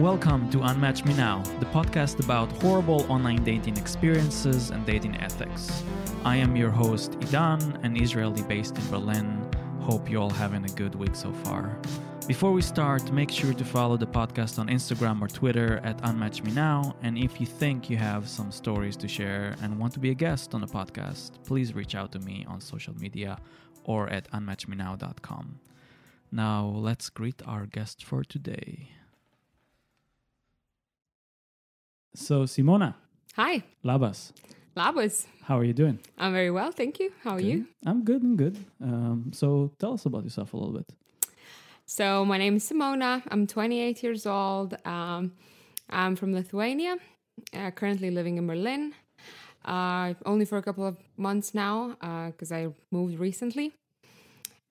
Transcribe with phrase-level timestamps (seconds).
[0.00, 5.84] Welcome to Unmatch Me Now, the podcast about horrible online dating experiences and dating ethics.
[6.24, 9.46] I am your host, Idan, an Israeli based in Berlin.
[9.82, 11.78] Hope you're all having a good week so far.
[12.26, 16.42] Before we start, make sure to follow the podcast on Instagram or Twitter at Unmatch
[16.44, 16.96] Me Now.
[17.02, 20.14] And if you think you have some stories to share and want to be a
[20.14, 23.38] guest on the podcast, please reach out to me on social media
[23.84, 25.60] or at unmatchmenow.com.
[26.32, 28.92] Now, let's greet our guest for today.
[32.14, 32.94] So, Simona,
[33.36, 34.32] Hi, Labas,
[34.76, 35.26] Labas.
[35.44, 35.98] how are you doing?
[36.18, 37.12] I'm very well, thank you.
[37.22, 37.66] How are you?
[37.86, 38.58] I'm good, I'm good.
[38.82, 40.88] Um, so, tell us about yourself a little bit.
[41.86, 43.22] So, my name is Simona.
[43.28, 44.74] I'm 28 years old.
[44.84, 45.32] Um,
[45.88, 46.96] I'm from Lithuania,
[47.54, 48.92] uh, currently living in Berlin.
[49.64, 51.96] Uh, only for a couple of months now,
[52.30, 53.72] because I moved recently.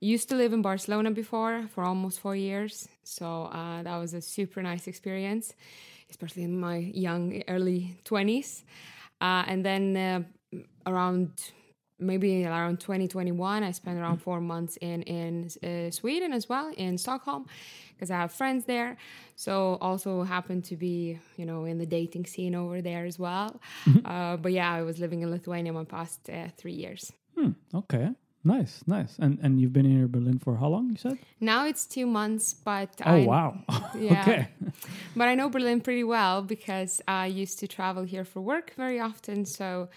[0.02, 4.22] Used to live in Barcelona before for almost four years, so uh, that was a
[4.22, 5.54] super nice experience,
[6.10, 8.64] especially in my young early 20s.
[9.22, 11.52] Uh, and then uh, around
[12.02, 16.98] maybe around 2021 i spent around four months in in uh, sweden as well in
[16.98, 17.46] stockholm
[17.94, 18.96] because i have friends there
[19.36, 23.60] so also happened to be you know in the dating scene over there as well
[24.06, 28.10] uh, but yeah i was living in lithuania my past uh, three years Hmm, okay.
[28.44, 29.18] Nice, nice.
[29.20, 31.18] And and you've been in Berlin for how long, you said?
[31.42, 33.58] now it's two months but Oh, I, wow.
[33.96, 34.22] yeah.
[34.22, 34.48] okay.
[35.16, 39.00] but i know berlin pretty well because i used to travel here for work very
[39.00, 39.88] often so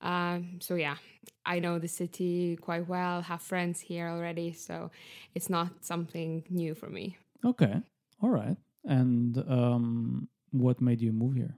[0.00, 0.96] um, so yeah
[1.44, 4.90] i know the city quite well have friends here already so
[5.34, 7.74] it's not something new for me Okay.
[8.22, 8.56] All right.
[8.84, 11.56] And um, what made you move here?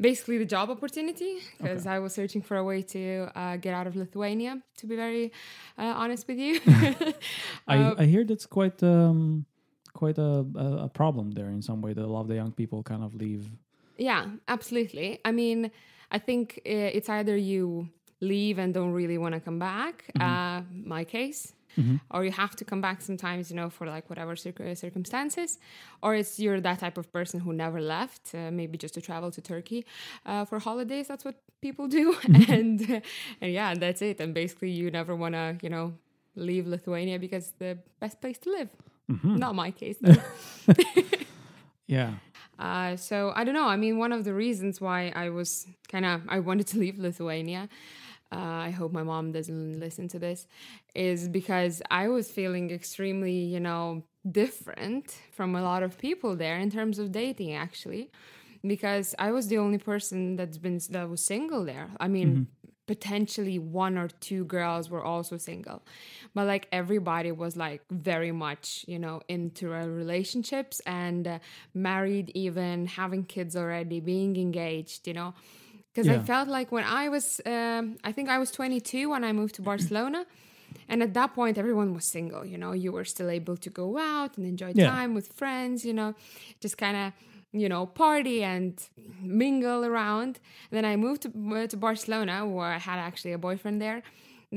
[0.00, 3.86] Basically the job opportunity because i was searching for a way to uh, get out
[3.86, 5.32] of lithuania to be very
[5.78, 6.60] uh, honest with you
[7.68, 9.46] I, Uh, I hear that's quite um,
[9.92, 10.44] quite a,
[10.86, 13.14] a, problem there in some way that a lot of the young people kind of
[13.14, 13.50] leave.
[13.98, 15.20] Yeah, absolutely.
[15.24, 15.70] I mean,
[16.10, 17.88] I think uh, it's either you
[18.20, 21.52] leave and don't really want to come back, uh, my case,
[22.10, 25.58] or you have to come back sometimes, you know, for like whatever cir- circumstances,
[26.02, 29.30] or it's you're that type of person who never left, uh, maybe just to travel
[29.30, 29.84] to Turkey
[30.26, 31.08] uh, for holidays.
[31.08, 32.16] That's what people do,
[32.48, 33.02] and
[33.40, 34.20] and yeah, that's it.
[34.20, 35.94] And basically, you never want to, you know,
[36.36, 38.68] leave Lithuania because it's the best place to live.
[39.38, 40.16] Not my case, though.
[41.86, 42.14] Yeah.
[42.58, 43.66] Uh, so I don't know.
[43.66, 46.98] I mean, one of the reasons why I was kind of I wanted to leave
[46.98, 47.68] Lithuania.
[48.32, 48.36] Uh,
[48.68, 50.46] I hope my mom doesn't listen to this.
[50.94, 56.58] Is because I was feeling extremely, you know, different from a lot of people there
[56.58, 58.10] in terms of dating, actually,
[58.66, 61.90] because I was the only person that's been that was single there.
[62.00, 62.46] I mean,
[62.86, 65.82] potentially one or two girls were also single
[66.34, 71.38] but like everybody was like very much you know into relationships and uh,
[71.74, 75.32] married even having kids already being engaged you know
[75.92, 79.32] because i felt like when i was um, i think i was 22 when i
[79.32, 80.24] moved to barcelona
[80.88, 82.72] and at that point everyone was single you know?
[82.72, 84.88] You were still able to go out and enjoy Yeah.
[84.94, 86.14] time with friends you know?
[86.60, 87.12] Just kind of
[87.62, 88.72] you know party and
[89.20, 90.32] mingle around.
[90.70, 94.02] And then i moved to, uh, to barcelona where i had actually a boyfriend there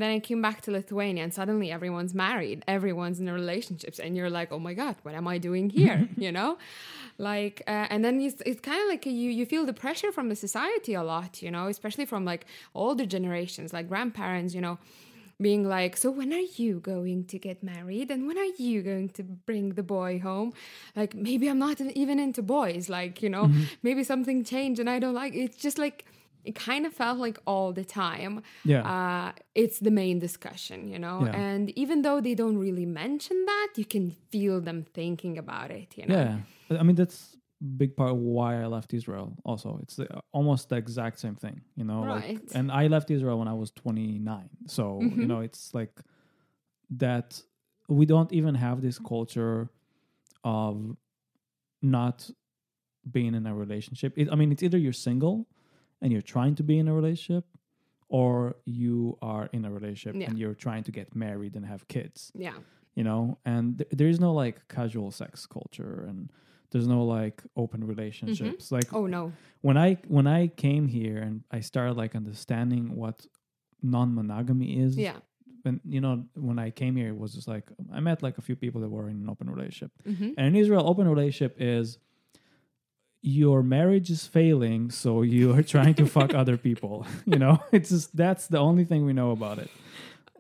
[0.02, 4.30] then i came back to lithuania and suddenly everyone's married everyone's in relationships and you're
[4.30, 6.58] like oh my god what am i doing here you know
[7.18, 10.30] like uh, and then it's, it's kind of like you you feel the pressure from
[10.30, 14.78] the society a lot you know especially from like older generations like grandparents you know
[15.42, 18.10] being like, so when are you going to get married?
[18.10, 20.54] And when are you going to bring the boy home?
[20.96, 22.88] Like, maybe I'm not even into boys.
[22.90, 23.52] Like, you know,
[23.84, 26.06] maybe something changed and I don't like It's just like,
[26.46, 28.42] it kind of felt like all the time.
[28.64, 28.84] Yeah.
[28.94, 31.26] Uh, it's the main discussion, you know?
[31.26, 31.36] Yeah.
[31.36, 35.98] And even though they don't really mention that, you can feel them thinking about it,
[35.98, 36.16] you know?
[36.70, 36.80] Yeah.
[36.80, 39.36] I mean, that's a big part of why I left Israel.
[39.44, 42.02] Also, it's the, almost the exact same thing, you know.
[42.02, 42.42] Like, Right.
[42.54, 45.96] and I left Israel when I was 29, so you know, it's like
[46.98, 47.42] that.
[47.88, 49.70] We don't even have this culture
[50.44, 50.96] of
[51.82, 52.30] not
[53.12, 54.14] being in a relationship.
[54.18, 55.48] It, I mean, it's either you're single
[56.02, 57.46] and you're trying to be in a relationship,
[58.10, 60.28] or you are in a relationship Yeah.
[60.30, 62.58] and you're trying to get married and have kids Yeah.
[62.96, 66.32] you know and th- there is no like casual sex culture and
[66.72, 69.32] there's no like open relationships like Oh, no.
[69.68, 73.26] when i when i came here and i started like understanding what
[73.82, 75.18] non-monogamy is Yeah.
[75.64, 78.42] when you know when i came here it was just like i met like a
[78.42, 81.98] few people that were in an open relationship hmm and in israel open relationship is
[83.26, 87.90] your marriage is failing so you are trying to fuck other people you know it's
[87.90, 89.72] just that's the only thing we know about it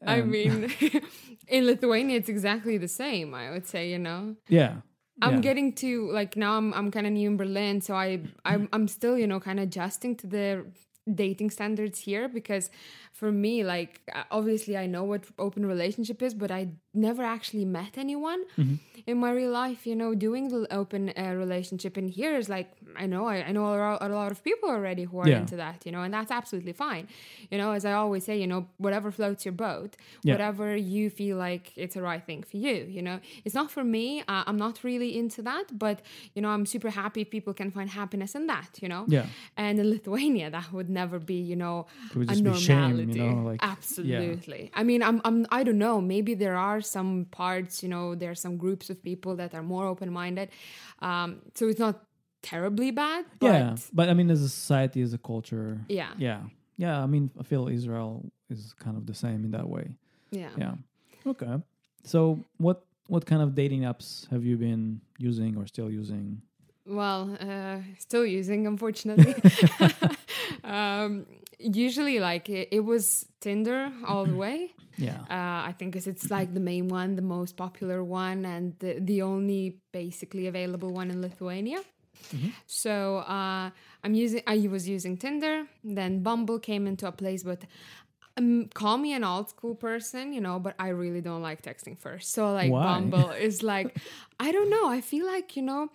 [0.06, 0.72] I um, mean,
[1.48, 4.36] in Lithuania, it's exactly the same, I would say, you know?
[4.50, 4.74] yeah
[5.22, 5.42] I'm Yeah.
[5.42, 8.88] getting to like now I'm I'm kind of new in Berlin, so I I'm I'm
[8.88, 10.66] still you know kind of adjusting to the
[11.14, 12.70] dating standards here because
[13.14, 17.66] for me like uh, obviously I know what open relationship is, but I never actually
[17.66, 18.76] met anyone Mm-hmm.
[19.08, 21.98] in my real life, you know, doing the open uh, relationship.
[21.98, 24.70] And here is like I know I, I know a lot, a lot of people
[24.70, 25.40] already who are Yeah.
[25.42, 27.08] into that, you know, and that's absolutely fine.
[27.52, 30.34] You know, as I always say, you know, whatever floats your boat, Yeah.
[30.34, 32.78] whatever you feel like it's the right thing for you.
[32.96, 34.22] You know, it's not for me.
[34.28, 36.02] Uh, I'm not really into that, but
[36.34, 38.72] you know, I'm super happy people can find happiness in that.
[38.82, 39.26] You know, Yeah.
[39.58, 41.78] And in Lithuania, that would never be, you know,
[42.14, 42.60] a normality.
[42.70, 44.64] shame, you know, like- Absolutely.
[44.80, 45.96] I mean, I'm, I'm, I don't know.
[46.14, 47.10] Maybe there are some
[47.42, 50.48] parts, you know, there are some groups of people that are more open-minded.
[51.10, 51.28] Um,
[51.58, 51.96] so it's not
[52.42, 53.22] terribly bad.
[53.40, 55.70] But yeah, but I mean, as a society, as a culture,
[56.00, 56.12] Yeah.
[56.28, 56.42] yeah,
[56.86, 56.96] yeah.
[57.06, 58.12] I mean, I feel Israel
[58.54, 59.86] is kind of the same in that way.
[60.42, 60.50] Yeah.
[60.64, 60.76] Yeah.
[61.32, 61.56] Okay.
[62.04, 62.20] So,
[62.66, 62.78] what
[63.14, 64.84] what kind of dating apps have you been
[65.30, 66.26] using or still using?
[66.88, 69.36] Well, uh, still using, unfortunately.
[70.64, 71.26] um,
[71.60, 74.72] usually, like it, it was Tinder all the way.
[74.98, 75.20] Yeah.
[75.30, 78.98] Uh, I think 'cause it's like the main one, the most popular one, and the,
[79.02, 81.82] the only basically available one in Lithuania.
[82.66, 83.72] So uh,
[84.06, 84.42] I'm using.
[84.48, 85.68] I was using Tinder.
[85.84, 87.64] Then Bumble came into a place, but
[88.38, 91.98] um, call me an old school person, you know, but I really don't like texting
[91.98, 92.32] first.
[92.32, 92.84] So like Why?
[92.84, 93.98] Bumble is like,
[94.40, 94.88] I don't know.
[94.88, 95.90] I feel like you know.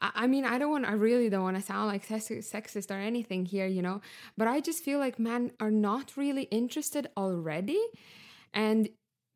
[0.00, 3.00] I I mean, I don't want, I really don't want to sound like sexist or
[3.00, 4.00] anything here, you know,
[4.36, 7.80] but I just feel like men are not really interested already.
[8.52, 8.88] And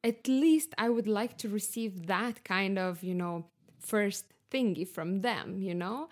[0.02, 3.46] at least I would like to receive that kind of, you know,
[3.78, 6.08] first thingy from them, you know?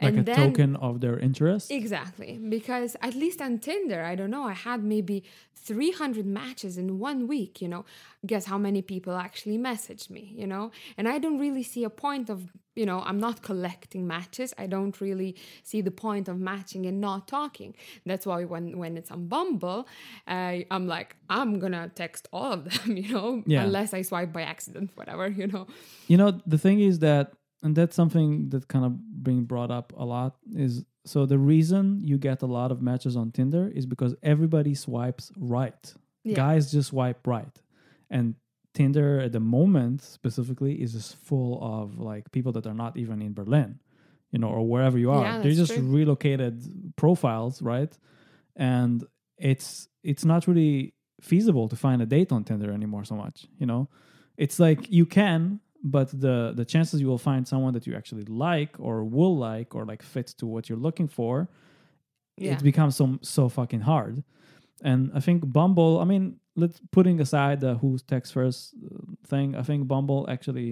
[0.00, 1.70] Like a token of their interest.
[1.70, 2.36] Exactly.
[2.36, 5.24] Because at least on Tinder, I don't know, I had maybe
[5.66, 7.84] 300 matches in one week, you know.
[8.24, 10.70] Guess how many people actually messaged me, you know?
[10.96, 12.38] And I don't really see a point of,
[12.80, 14.54] you know, I'm not collecting matches.
[14.58, 15.34] I don't really
[15.64, 17.74] see the point of matching and not talking.
[18.04, 19.86] That's why when, when it's on Bumble,
[20.28, 23.64] uh, I'm like, I'm gonna text all of them, you know, Yeah.
[23.64, 25.66] unless I swipe by accident, whatever, you know.
[26.08, 29.92] You know, the thing is that, and that's something that kind of being brought up
[29.96, 33.86] a lot is so the reason you get a lot of matches on Tinder is
[33.86, 35.94] because everybody swipes right.
[36.24, 36.34] Yeah.
[36.34, 37.62] Guys just swipe right.
[38.10, 38.34] And
[38.74, 43.22] Tinder at the moment specifically is just full of like people that are not even
[43.22, 43.78] in Berlin,
[44.32, 45.22] you know, or wherever you are.
[45.24, 45.82] Yeah, They're just true.
[45.82, 47.96] relocated profiles, right?
[48.56, 49.04] And
[49.38, 53.66] it's it's not really feasible to find a date on Tinder anymore so much, you
[53.66, 53.88] know.
[54.36, 55.60] It's like you can,
[55.94, 59.74] but the the chances you will find someone that you actually like or will like
[59.76, 61.34] or like fits to what you're looking for
[62.38, 62.54] Yeah.
[62.54, 64.14] it becomes so so fucking hard
[64.90, 66.24] and i think bumble i mean
[66.62, 68.88] let's putting aside the who's text first uh,
[69.30, 70.70] thing i think bumble actually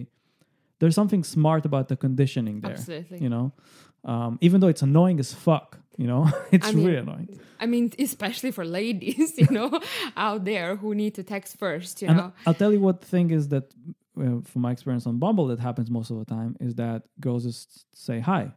[0.81, 3.19] there's something smart about the conditioning there Absolutely.
[3.25, 3.47] you know
[4.13, 5.69] um, even though it's annoying as fuck
[6.03, 6.23] you know
[6.57, 7.29] it's I mean, really annoying
[7.65, 9.71] I mean, especially for ladies, you know,
[10.27, 12.31] out there who need to text first, you and know.
[12.47, 13.67] i'll tell you what the thing is that
[14.19, 17.45] uh, from my experience on bumble that happens most of the time is that girls
[17.45, 18.53] just say hi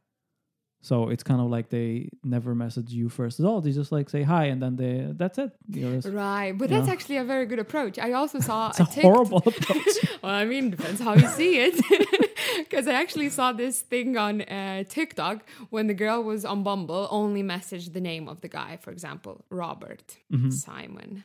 [0.82, 4.10] so it's kind of like they never message you first at all they just like
[4.10, 7.60] say hi and then they that's it just- Right, but that's actually a very good
[7.60, 7.98] approach.
[7.98, 9.88] I also saw it's a Tik- horrible approach
[10.22, 11.76] well, I mean, depends how you see it.
[12.58, 17.08] Because I actually saw this thing on uh, TikTok when the girl was on Bumble,
[17.12, 20.50] only messaged the name of the guy, for example, Robert, Mm-hmm.
[20.52, 21.24] Simon,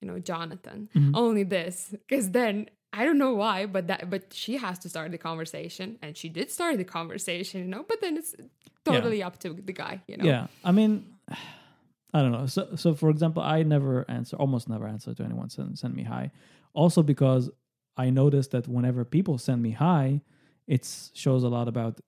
[0.00, 0.88] you know, Jonathan.
[1.14, 5.10] Only this, because then I don't know why, but that but she has to start
[5.12, 7.84] the conversation, and she did start the conversation, you know.
[7.86, 8.34] But then it's
[8.84, 10.24] totally up to the guy, you know.
[10.24, 11.04] Yeah, I mean,
[12.14, 12.46] I don't know.
[12.46, 16.04] So, so for example, I never answer, almost never answer to anyone send send me
[16.04, 16.30] hi.
[16.72, 17.50] Also because
[17.96, 20.22] I noticed that whenever people send me hi,
[20.66, 22.00] it shows a lot about,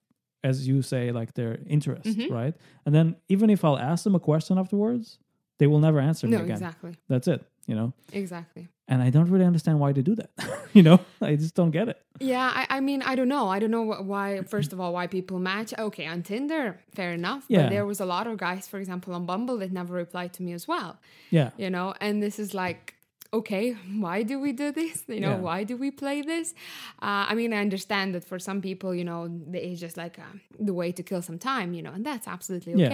[0.43, 2.33] as you say, like their interest, Mm-hmm.
[2.33, 2.55] right?
[2.87, 5.19] And then even if I'll ask them a question afterwards,
[5.59, 6.53] they will never answer me No, again.
[6.57, 7.93] exactly, That's it, you know.
[8.13, 8.69] exactly.
[8.91, 10.31] And I don't really understand why they do that.
[10.73, 11.99] you know, I just don't get it.
[12.21, 13.49] Yeah, I, I mean, I don't know.
[13.49, 15.75] I don't know why, first of all, why people match.
[15.79, 17.45] Okay, on Tinder, fair enough.
[17.49, 17.63] Yeah.
[17.65, 20.43] But there was a lot of guys, for example, on Bumble that never replied to
[20.43, 20.99] me as well,
[21.31, 21.93] Yeah, you know?
[22.01, 22.95] And this is like,
[23.31, 25.05] okay, why do we do this?
[25.07, 25.41] You know, Yeah.
[25.49, 26.55] why do we play this?
[27.03, 30.23] Uh, I mean, I understand that for some people, you know, it's just like uh,
[30.59, 32.89] the way to kill some time, you know, and that's absolutely Yeah.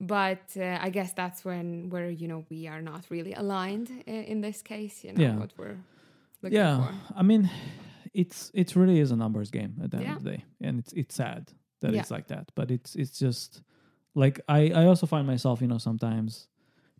[0.00, 4.22] But uh, I guess that's when, where, you know, we are not really aligned in,
[4.24, 5.36] in this case, you know, Yeah.
[5.36, 5.78] what we're
[6.42, 6.94] looking yeah for.
[7.16, 7.50] i mean
[8.14, 10.16] it's it really is a numbers game at the end Yeah.
[10.16, 11.98] of the day and it's it's sad that Yeah.
[12.00, 13.62] it's like that but it's it's just
[14.14, 16.46] like i i also find myself you know sometimes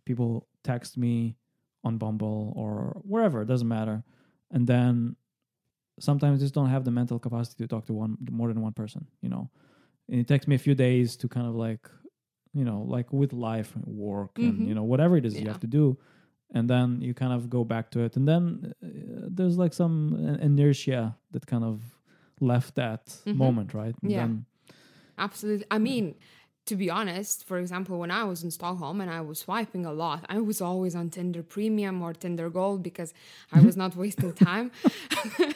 [0.05, 1.37] people text me
[1.85, 4.03] on bumble or wherever it doesn't matter
[4.51, 5.15] and then
[5.99, 9.05] sometimes just don't have the mental capacity to talk to one more than one person.
[9.21, 9.49] You know,
[10.09, 11.89] and it takes me a few days to kind of like,
[12.53, 14.67] you know, like with life, and work, and Mhm.
[14.67, 15.97] you know whatever it is you have to do,
[16.55, 18.87] and then you kind of go back to it, and then uh,
[19.37, 21.75] there's like some uh, inertia that kind of
[22.39, 23.35] left that Mhm.
[23.35, 23.95] moment, right?
[24.03, 24.19] And Yeah.
[24.27, 24.45] then-
[25.17, 25.65] Absolutely.
[25.69, 26.15] I mean,
[26.69, 29.91] to be honest, for example, when I was in Stockholm and I was swiping a
[29.91, 33.11] lot, I was always on Tinder Premium or Tinder Gold because
[33.51, 34.71] I was not wasting time.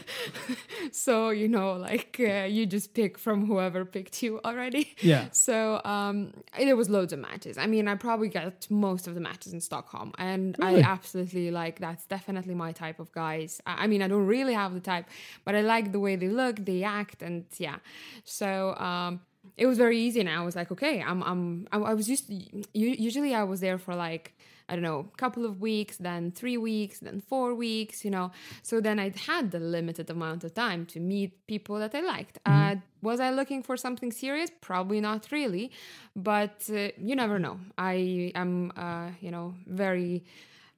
[0.92, 4.96] so, you know, like uh, you just pick from whoever picked you already.
[5.02, 7.58] yeah, So um, there was loads of matches.
[7.58, 10.84] I mean, I probably got most of the matches in Stockholm, and Really?
[10.84, 11.80] I absolutely like.
[11.80, 13.62] That's definitely my type of guys.
[13.66, 15.06] I, I mean, I don't really have the type,
[15.46, 17.78] but I like the way they look, they act, and yeah.
[18.24, 19.22] So um,
[19.58, 22.66] it was very easy, and I was like, okay, I'm, I'm, I, I was u-
[22.74, 24.34] usually, I was there for like.
[24.70, 28.32] I don't know, a couple of weeks, then three weeks, then four weeks, you know.
[28.62, 32.40] So then I had the limited amount of time to meet people that I liked.
[32.46, 34.50] Uh, was I looking for something serious?
[34.62, 35.70] Probably not really,
[36.16, 37.60] but uh, you never know.
[37.78, 40.24] I am, uh, you know, very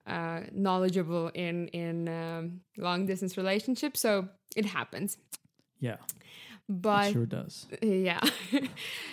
[0.07, 5.17] uh, knowledgeable in in um, long distance relationships, so it happens.
[5.79, 5.97] yeah,
[6.67, 7.67] But it sure does.
[7.81, 8.21] yeah.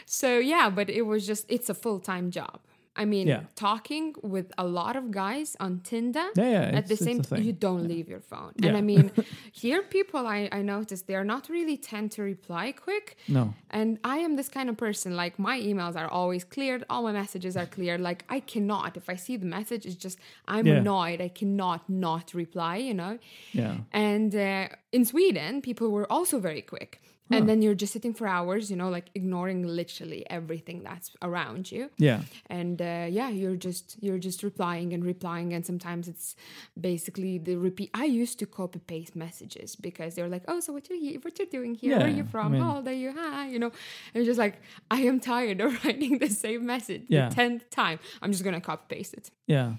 [0.06, 2.60] so yeah, but it was just it's a full time job.
[2.94, 3.44] I mean, Yeah.
[3.54, 6.26] talking with a lot of guys on Tinder.
[6.36, 6.76] Yeah, yeah.
[6.78, 8.52] At the same time, you don't leave your phone.
[8.62, 9.10] And I mean,
[9.52, 13.16] here people I, I noticed they're not really tend to reply quick.
[13.28, 15.16] No, And I am this kind of person.
[15.16, 16.84] Like my emails are always cleared.
[16.90, 18.02] All my messages are cleared.
[18.02, 21.22] Like I cannot, if I see the message, it's just I'm annoyed.
[21.22, 22.76] I cannot not reply.
[22.76, 23.18] You know.
[23.52, 27.00] yeah, And uh, in Sweden, people were also very quick.
[27.34, 31.70] And then you're just sitting for hours, you know, like ignoring literally everything that's around
[31.72, 31.90] you.
[31.98, 36.36] yeah, And uh, yeah, you're just you're just replying and replying, and sometimes it's
[36.80, 37.90] basically the repeat.
[37.94, 41.38] I used to copy paste messages because they're like, "Oh, so what you he- what
[41.38, 41.96] you're doing here?
[41.98, 42.52] Where are Yeah, you I from?
[42.52, 43.12] mean- How old are you?
[43.12, 43.72] Hi, you know."
[44.14, 44.56] And just like
[44.90, 47.28] I am tired of writing the same message Yeah.
[47.28, 47.98] the tenth time.
[48.22, 49.30] I'm just gonna copy paste it.
[49.46, 49.74] yeah.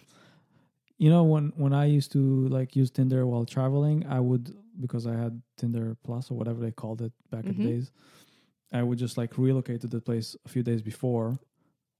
[0.97, 5.05] You know, when when I used to like use Tinder while traveling, I would because
[5.07, 7.67] I had Tinder Plus or whatever they called it back in the Mhm.
[7.67, 7.91] days.
[8.71, 11.39] I would just like relocate to the place a few days before,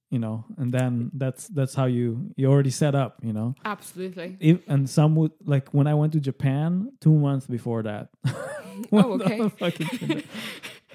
[0.10, 3.54] you know, and then that's that's how you you already set up, you know.
[3.64, 4.38] Absolutely.
[4.40, 8.10] If, and some would like when I went to Japan two months before that.
[8.92, 9.50] Oh, okay.
[9.50, 10.24] fucking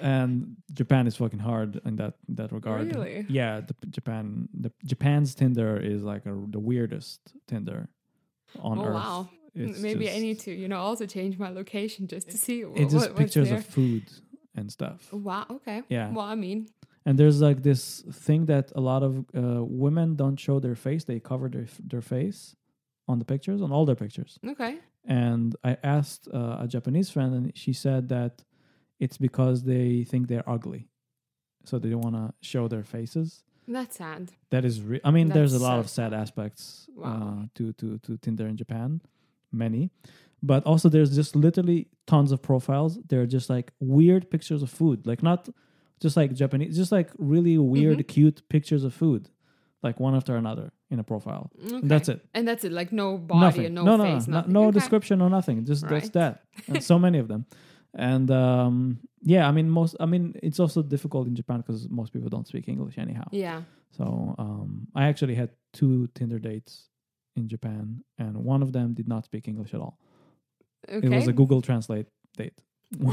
[0.00, 2.92] and Japan is fucking hard in that in that regard.
[2.92, 3.24] Really?
[3.28, 7.88] Yeah, the Japan the Japan's Tinder is like a, the weirdest Tinder
[8.60, 8.94] on oh earth.
[8.94, 9.28] wow.
[9.54, 12.78] It's Maybe I need to, you know, also change my location just to see what,
[12.80, 13.58] It's just what- pictures there.
[13.58, 14.04] of food
[14.54, 15.12] and stuff.
[15.12, 15.46] Wow.
[15.50, 15.82] Okay.
[15.88, 16.10] Yeah.
[16.12, 16.68] Well, I mean,
[17.06, 21.04] And there's like this thing that a lot of uh, women don't show their face;
[21.04, 22.54] they cover their their face
[23.10, 24.38] on the pictures, on all their pictures.
[24.52, 24.74] okay.
[25.06, 28.32] And I asked uh, a Japanese friend, and she said that
[29.04, 30.82] it's because they think they're ugly,
[31.64, 33.42] so they don't want to show their faces.
[33.66, 34.32] That's sad.
[34.50, 37.08] That is, re- I mean, there's a lot so of sad aspects Wow.
[37.12, 39.00] uh, to to to Tinder in Japan,
[39.52, 39.90] many,
[40.42, 42.98] but also there's just literally tons of profiles.
[43.08, 45.48] They're just like weird pictures of food, like not
[46.00, 48.06] just like Japanese, just like really weird, Mm-hmm.
[48.06, 49.28] cute pictures of food,
[49.82, 51.50] like one after another in a profile.
[51.66, 51.80] Okay.
[51.82, 52.24] That's it.
[52.34, 52.72] And that's it.
[52.72, 54.26] Like no body no, no, no, face.
[54.28, 54.52] no, nothing.
[54.52, 54.78] no Okay.
[54.78, 55.64] description, or nothing.
[55.64, 57.44] Just that's that, and so many of them.
[57.94, 59.96] And um, yeah, I mean, most.
[59.98, 63.26] I mean, it's also difficult in Japan because most people don't speak English anyhow.
[63.32, 63.62] Yeah.
[63.90, 66.87] So um, I actually had two Tinder dates
[67.42, 67.84] in Japan,
[68.22, 69.94] and one of them did not speak English at all.
[70.96, 71.06] Okay.
[71.06, 72.06] It was a Google Translate
[72.40, 72.58] date,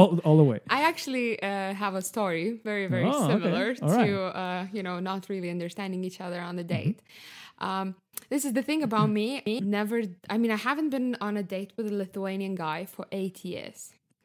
[0.00, 0.58] all, all the way.
[0.78, 4.06] I actually uh, have a story very, very Oh, similar right.
[4.06, 6.90] to, uh, you know, not really understanding each other on the Mm-hmm.
[6.90, 7.00] date.
[7.68, 7.86] Um,
[8.32, 9.26] this is the thing about me.
[9.78, 9.98] Never,
[10.34, 13.80] I mean, I haven't been on a date with a Lithuanian guy for eight years.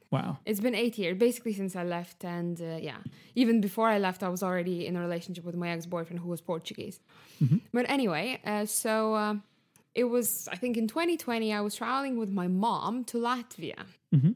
[0.09, 0.31] Wow.
[0.49, 2.23] It's been eight years, basically since I left.
[2.23, 2.99] And uh, yeah,
[3.35, 6.29] even before I left, I was already in a relationship with my ex boyfriend who
[6.29, 6.97] was Portuguese.
[7.75, 9.43] But anyway, uh, so um
[9.97, 13.81] it was, I think in 2020, I was traveling with my mom to Latvia.
[14.15, 14.35] Mhm.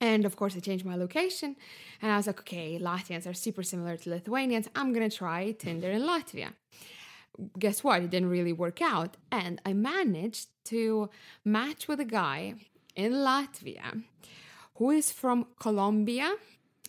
[0.00, 1.56] And of course, I changed my location.
[2.00, 4.68] And I was like, okay, Latvians are super similar to Lithuanians.
[4.78, 6.50] I'm going to try Tinder in Latvia.
[7.58, 8.02] Guess what?
[8.02, 9.16] It didn't really work out.
[9.40, 11.08] And I managed to
[11.44, 12.54] match with a guy
[12.94, 13.88] in Latvia
[14.76, 16.28] who is from Colombia.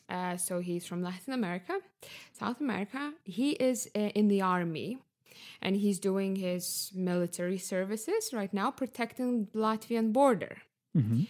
[0.09, 1.79] Uh, so he's from Latin America,
[2.33, 3.13] South America.
[3.23, 4.97] He is uh, in the army
[5.61, 10.57] and he's doing his military services right now, protecting the Latvian border.
[10.93, 11.23] hmm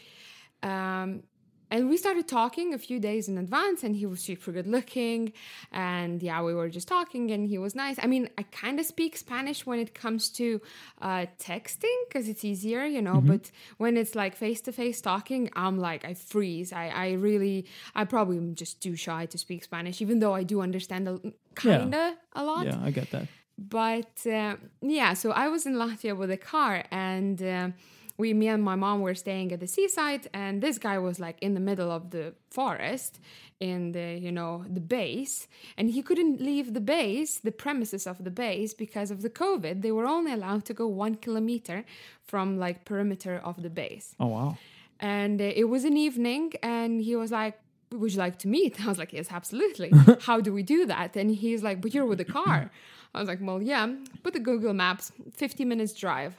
[0.63, 1.23] Um,
[1.71, 5.31] and we started talking a few days in advance, and he was super good looking.
[5.71, 7.97] And yeah, we were just talking, and he was nice.
[8.03, 10.61] I mean, I kind of speak Spanish when it comes to
[11.01, 13.21] uh, texting because it's easier, you know.
[13.21, 16.73] But when it's like face to face talking, I'm like, I freeze.
[16.73, 17.65] I, I really,
[17.95, 21.21] I probably am just too shy to speak Spanish, even though I do understand a,
[21.55, 23.27] kind of a lot Yeah, I get that.
[23.69, 27.69] But uh, yeah so i was in latvia with a car and uh,
[28.17, 31.37] we me and my mom were staying at the seaside and this guy was like
[31.41, 33.19] in the middle of the forest
[33.61, 35.47] in the you know the base.
[35.77, 39.81] And he couldn't leave the base the premises of the base because of the covid.
[39.81, 41.85] They were only allowed to go one kilometer
[42.23, 44.15] from like perimeter of the base.
[44.19, 44.57] Oh wow.
[44.99, 47.55] and uh, it was an evening and he was like
[47.91, 48.81] would you like to meet?
[48.85, 49.91] I was like yes absolutely.
[50.27, 51.15] How do we do that?
[51.15, 52.71] And he's like but you're with a car
[53.13, 53.87] i was like well yeah
[54.23, 56.33] put the google maps 50 minutes drive.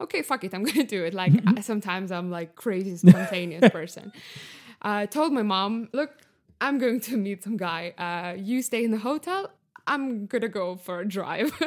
[0.00, 1.14] Okay fuck it i'm gonna do it.
[1.14, 4.12] Like I- sometimes i'm like crazy spontaneous person.
[4.82, 6.10] I told my mom look
[6.60, 7.92] i'm going to meet some guy.
[7.98, 9.50] Uh, you stay in the hotel
[9.86, 11.50] i'm gonna go for a drive.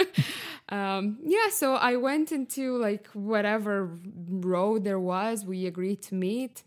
[0.72, 3.90] Um, yeah so i went into like whatever
[4.30, 6.62] road there was we agreed to meet.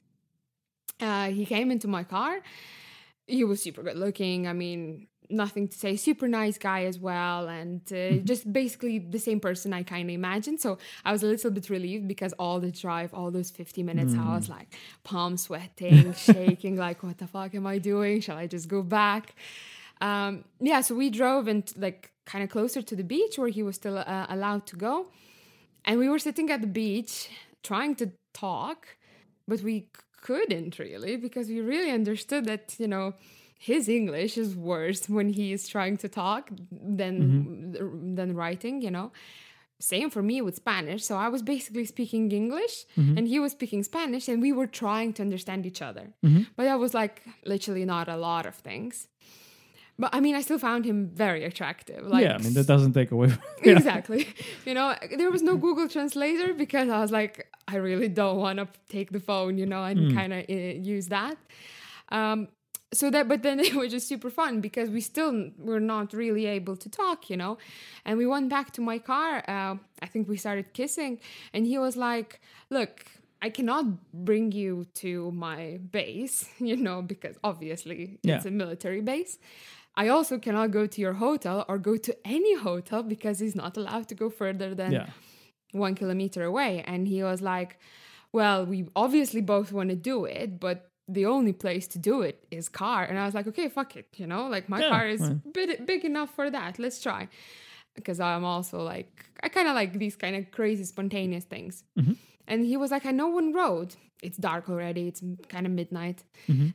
[1.01, 2.41] Uh, he came into my car.
[3.29, 4.49] He was super good looking.
[4.49, 5.97] I mean, nothing to say.
[5.97, 10.15] Super nice guy as well, and uh, just basically the same person I kind of
[10.15, 10.61] imagined.
[10.61, 14.15] So I was a little bit relieved because all the drive, all those fifty minutes,
[14.15, 14.75] I was like
[15.05, 18.21] palm sweating, shaking, like what the fuck am I doing?
[18.21, 19.35] Shall I just go back?
[20.01, 23.63] Um, yeah, so we drove and like kind of closer to the beach where he
[23.63, 25.07] was still uh, allowed to go,
[25.85, 27.29] and we were sitting at the beach
[27.63, 28.89] trying to talk,
[29.47, 29.89] but we
[30.23, 33.13] couldn't really because we really understood that you know
[33.71, 36.43] his English is worse when he is trying to talk
[36.99, 37.15] than
[38.17, 38.75] than writing.
[38.87, 39.09] You know,
[39.93, 41.03] same for me with Spanish.
[41.05, 42.75] So I was basically speaking English
[43.17, 46.07] and he was speaking Spanish, and we were trying to understand each other.
[46.57, 47.17] But that was like
[47.55, 48.95] literally not a lot of things.
[50.03, 52.03] But I mean, I still found him very attractive.
[52.15, 53.29] Like, yeah, I mean that doesn't take away.
[53.65, 53.77] Yeah.
[53.77, 54.23] exactly.
[54.69, 54.89] You know,
[55.21, 57.35] there was no Google Translator because I was like,
[57.75, 58.67] I really don't want to
[58.97, 61.37] take the phone, you know, and kind of uh, use that.
[62.19, 62.49] Um,
[62.93, 66.47] so that, but then it was just super fun because we still were not really
[66.47, 67.59] able to talk, you know.
[68.05, 69.43] And we went back to my car.
[69.49, 71.21] Uh, I think we started kissing,
[71.53, 73.07] and he was like, "Look."
[73.45, 78.37] I cannot bring you to my base, you know, because obviously Yeah.
[78.37, 79.37] it's a military base.
[79.97, 83.77] I also cannot go to your hotel or go to any hotel because he's not
[83.77, 85.07] allowed to go further than yeah.
[85.73, 86.85] one kilometer away.
[86.87, 87.79] And he was like,
[88.33, 92.45] Well, we obviously both want to do it, but the only place to do it
[92.51, 93.05] is car.
[93.05, 94.07] And I was like, Okay, fuck it.
[94.17, 95.21] You know, like my Yeah, car is
[95.53, 96.79] big, big enough for that.
[96.79, 97.29] Let's try.
[97.95, 101.85] Because I'm also like, I kind of like these kind of crazy, spontaneous things.
[102.49, 103.95] And he was like, I know one road.
[104.23, 105.09] It's dark already.
[105.09, 106.25] It's kind of midnight.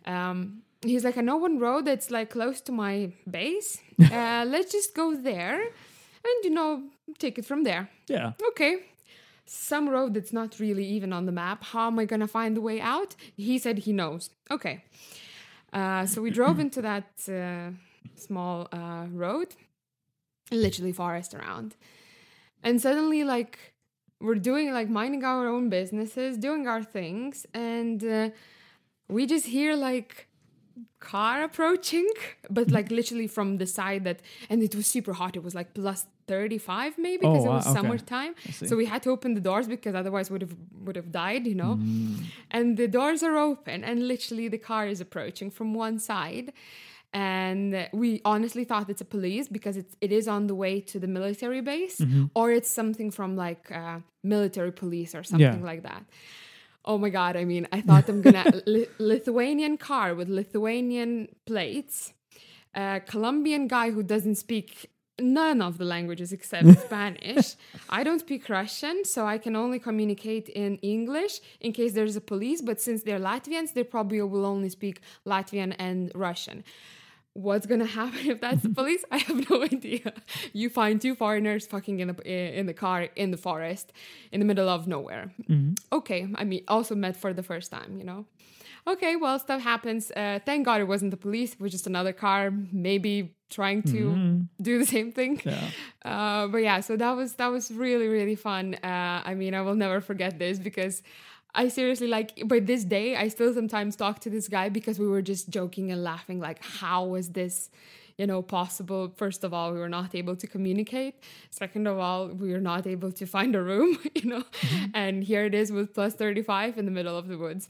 [0.05, 3.81] Um, he's like, I know one road that's like close to my base.
[4.11, 6.83] Uh, let's just go there and, you know,
[7.17, 7.89] take it from there.
[8.07, 8.33] Yeah.
[8.49, 8.73] Okay.
[9.49, 11.63] Some road that's not really even on the map.
[11.63, 13.15] How am I going to find the way out?
[13.35, 14.29] He said he knows.
[14.51, 14.83] Okay.
[15.71, 17.71] Uh, so we drove into that uh,
[18.15, 19.55] small uh, road,
[20.51, 21.75] literally forest around.
[22.61, 23.73] And suddenly, like,
[24.19, 27.45] we're doing, like, minding our own businesses, doing our things.
[27.53, 28.29] And uh,
[29.07, 30.27] we just hear, like,
[30.99, 32.07] car approaching,
[32.49, 35.35] but like literally from the side that, and it was super hot.
[35.35, 37.75] It was like plus 35 maybe Oh, because it wow, was okay.
[37.75, 38.35] summertime.
[38.51, 41.55] So we had to open the doors because otherwise would have would have died, you
[41.55, 41.75] know.
[41.79, 42.23] Mm.
[42.51, 46.51] And the doors are open, and literally the car is approaching from one side.
[47.13, 50.99] And we honestly thought it's a police because it's it is on the way to
[50.99, 52.25] the military base, Mm-hmm.
[52.35, 56.03] or it's something from like uh, military police or something like that.
[56.87, 57.35] Oh my god!
[57.35, 62.13] I mean, I thought I'm gonna Li- Lithuanian car with Lithuanian plates,
[62.73, 67.55] a Colombian guy who doesn't speak none of the languages except Spanish.
[67.89, 72.21] I don't speak Russian, so I can only communicate in English in case there's a
[72.21, 72.61] police.
[72.61, 76.63] But since they're Latvians, they probably will only speak Latvian and Russian.
[77.37, 79.03] What's gonna happen if that's the police?
[79.11, 80.13] I have no idea.
[80.53, 83.93] You find two foreigners fucking in the in the car in the forest
[84.31, 85.25] in the middle of nowhere.
[85.91, 88.25] Okay, I mean, also met for the first time, you know.
[88.87, 90.11] Okay, well, stuff happens.
[90.15, 91.53] Uh, thank God it wasn't the police.
[91.53, 93.99] It was just another car, maybe trying to
[94.61, 95.41] do the same thing.
[95.43, 95.69] Yeah.
[96.11, 98.75] Uh, but yeah, so that was that was really really fun.
[98.75, 101.03] Uh, I mean, I will never forget this because
[101.57, 102.47] I seriously like.
[102.47, 105.91] By this day, I still sometimes talk to this guy because we were just joking
[105.91, 106.39] and laughing.
[106.39, 107.69] Like, how was this?
[108.17, 109.13] You know, possible.
[109.15, 111.15] First of all, we were not able to communicate.
[111.51, 113.97] Second of all, we were not able to find a room.
[114.15, 114.85] You know, mm-hmm.
[114.93, 117.67] and here it is with plus thirty five in the middle of the woods.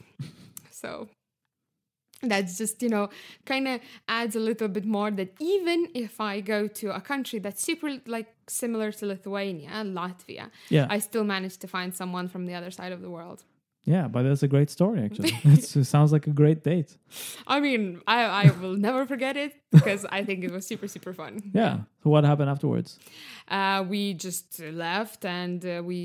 [0.70, 1.08] So
[2.22, 3.08] that's just you know
[3.46, 7.38] kind of adds a little bit more that even if i go to a country
[7.38, 10.88] that's super like similar to lithuania latvia Yeah.
[10.90, 13.44] i still manage to find someone from the other side of the world
[13.84, 15.32] Yeah, but that's a great story actually.
[15.44, 16.90] It sounds like a great date.
[17.46, 21.12] i mean i, I will never forget it because i think it was super super
[21.20, 21.74] fun Yeah.
[22.02, 22.98] So what happened afterwards?
[23.56, 25.98] uh, we just left and uh, we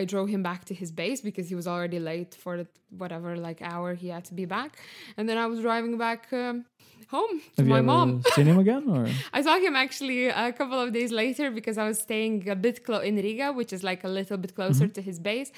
[0.00, 2.54] i drove him back to his base because he was already late for
[3.02, 4.70] whatever like hour he had to be back
[5.16, 6.64] and then i was driving back um,
[7.08, 9.06] home to Have you my mom seen him again or?
[9.32, 12.84] I saw him actually a couple of days later because I was staying a bit
[12.84, 14.92] close in Riga, which is like a little bit closer Mm-hmm.
[14.98, 15.50] to his base.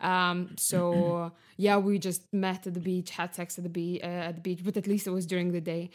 [0.00, 0.38] Um,
[0.70, 1.32] so
[1.66, 4.40] yeah, we just met at the beach, had sex at the beach, uh, at the
[4.42, 5.90] beach, but at least it was during the day.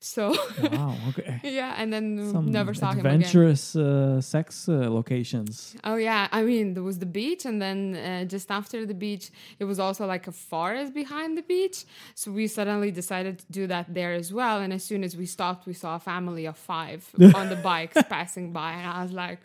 [0.00, 0.34] So
[0.72, 0.94] Wow.
[1.10, 1.40] Okay.
[1.44, 3.12] yeah, and then Some never saw him again.
[3.14, 5.76] adventurous uh, sex uh, locations.
[5.84, 9.30] Oh yeah, I mean there was the beach, and then uh, just after the beach,
[9.60, 11.84] it was also like a forest behind the beach.
[12.14, 14.53] So we suddenly decided to do that there as well.
[14.60, 18.00] And as soon as we stopped, we saw a family of five on the bikes
[18.08, 19.40] passing by, and I was like,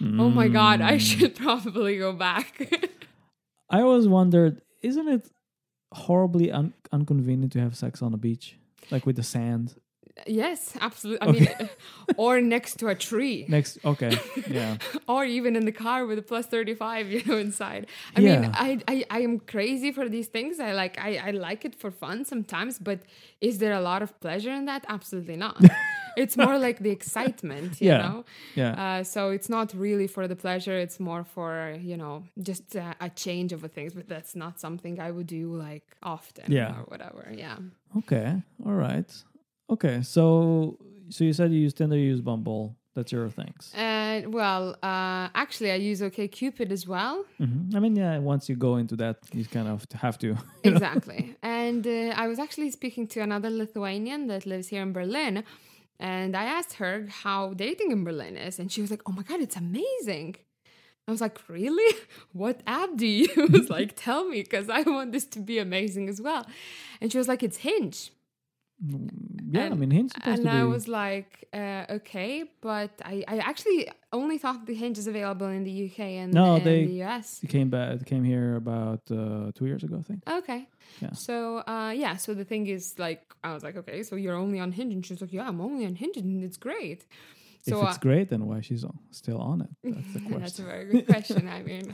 [0.00, 1.00] "Oh my god, I mm.
[1.00, 2.50] should probably go back."
[3.70, 5.30] I always wondered, isn't it
[5.92, 8.56] horribly un- inconvenient to have sex on a beach,
[8.90, 9.74] like with the sand
[10.26, 11.28] yes, absolutely.
[11.28, 11.48] I mean,
[12.16, 13.46] or next to a tree.
[13.48, 13.78] next?
[13.84, 14.12] Okay,
[14.50, 14.76] yeah,
[15.08, 18.68] or even in the car with a plus 35 you know inside i mean I,
[18.88, 22.24] I i am crazy for these things i like i i like it for fun
[22.24, 22.98] sometimes but
[23.40, 25.56] is there a lot of pleasure in that absolutely not
[26.16, 28.02] it's more like the excitement you Yeah.
[28.02, 28.72] know yeah.
[28.82, 32.14] uh, so it's not really for the pleasure it's more for you know
[32.50, 36.50] just uh, a change of things but that's not something i would do like often
[36.52, 36.70] Yeah.
[36.78, 37.56] or whatever yeah
[37.98, 38.28] Okay,
[38.66, 39.10] all right.
[39.74, 40.78] Okay, so
[41.14, 42.76] so you said you use Tinder, you use Bumble.
[42.94, 43.72] That's your things.
[43.74, 48.18] uh, well uh, actually i use OkCupid as well hmm I mean, yeah.
[48.32, 50.28] Once you go into that, you kind of have to.
[50.72, 51.22] exactly.
[51.42, 55.34] And uh, I was actually speaking to another Lithuanian that lives here in Berlin,
[55.98, 59.24] and I asked her how dating in Berlin is, and she was like, "Oh my
[59.30, 60.30] god, it's amazing."
[61.08, 61.90] I was like, "Really?
[62.42, 63.68] What app do you use?
[63.78, 66.44] like, tell me, because I want this to be amazing as well."
[67.00, 68.00] And she was like, "It's Hinge."
[69.50, 70.48] Yeah, I mean, Hinge and to be.
[70.48, 75.46] I was like, uh, okay, but I, I actually only thought the Hinge is available
[75.46, 77.40] in the UK and, No, and they- the US.
[77.42, 78.04] It came back.
[78.06, 80.20] Came here about uh, two years ago, I think.
[80.28, 80.68] Okay.
[81.00, 81.12] Yeah.
[81.12, 84.58] So uh yeah, so the thing is like I was like, okay, so you're only
[84.60, 87.06] on Hinge and she's like, Yeah, I'm only on Hinge and it's great.
[87.64, 89.70] So if it's uh, great, then why she's still on it?
[89.84, 90.40] That's the question.
[90.42, 91.48] that's a very good question.
[91.48, 91.92] I mean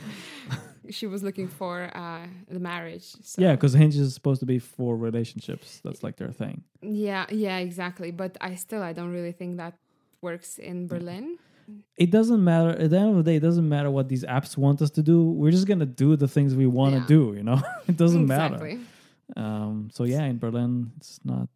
[0.89, 3.07] she was looking for uh the marriage.
[3.23, 5.81] So Yeah, because Hinge is supposed to be for relationships.
[5.83, 6.63] That's like their thing.
[6.81, 8.11] yeah, yeah, exactly.
[8.11, 9.73] But I still I don't really think that
[10.21, 11.37] works in Berlin.
[11.97, 12.71] It doesn't matter.
[12.71, 15.03] At the end of the day, it doesn't matter what these apps want us to
[15.03, 15.17] do.
[15.39, 17.07] We're just gonna do the things we want to Yeah.
[17.17, 17.33] do.
[17.37, 18.55] You know, it doesn't matter.
[18.55, 18.79] exactly.
[19.37, 21.47] Um, so yeah, in Berlin, it's not.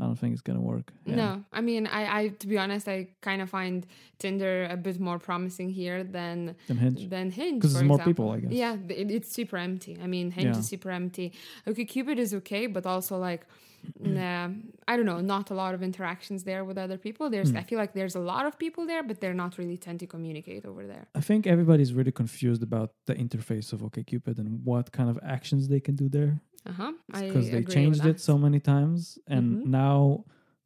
[0.00, 0.92] I don't think it's gonna work.
[1.04, 1.16] Yeah.
[1.16, 3.84] No, I mean, I, I, to be honest, I kind of find
[4.18, 7.08] Tinder a bit more promising here than Than Hinge.
[7.10, 7.62] than Hinge.
[7.62, 8.12] 'Cause for there's more example.
[8.24, 8.52] people, I guess.
[8.52, 9.98] Yeah, it, it's super empty.
[10.02, 10.58] I mean, Hinge Yeah.
[10.60, 11.32] is super empty.
[11.66, 13.44] Okay, Cupid is okay, but also like,
[14.00, 14.48] nah,
[14.86, 17.30] I don't know, not a lot of interactions there with other people.
[17.30, 17.56] There's, Hmm.
[17.58, 20.06] I feel like there's a lot of people there, but they're not really tend to
[20.06, 21.06] communicate over there.
[21.14, 25.68] I think everybody's really confused about the interface of OkCupid and what kind of actions
[25.68, 26.92] they can do there Uh huh.
[27.12, 29.66] Because they changed it so many times, and Mhm.
[29.66, 30.24] now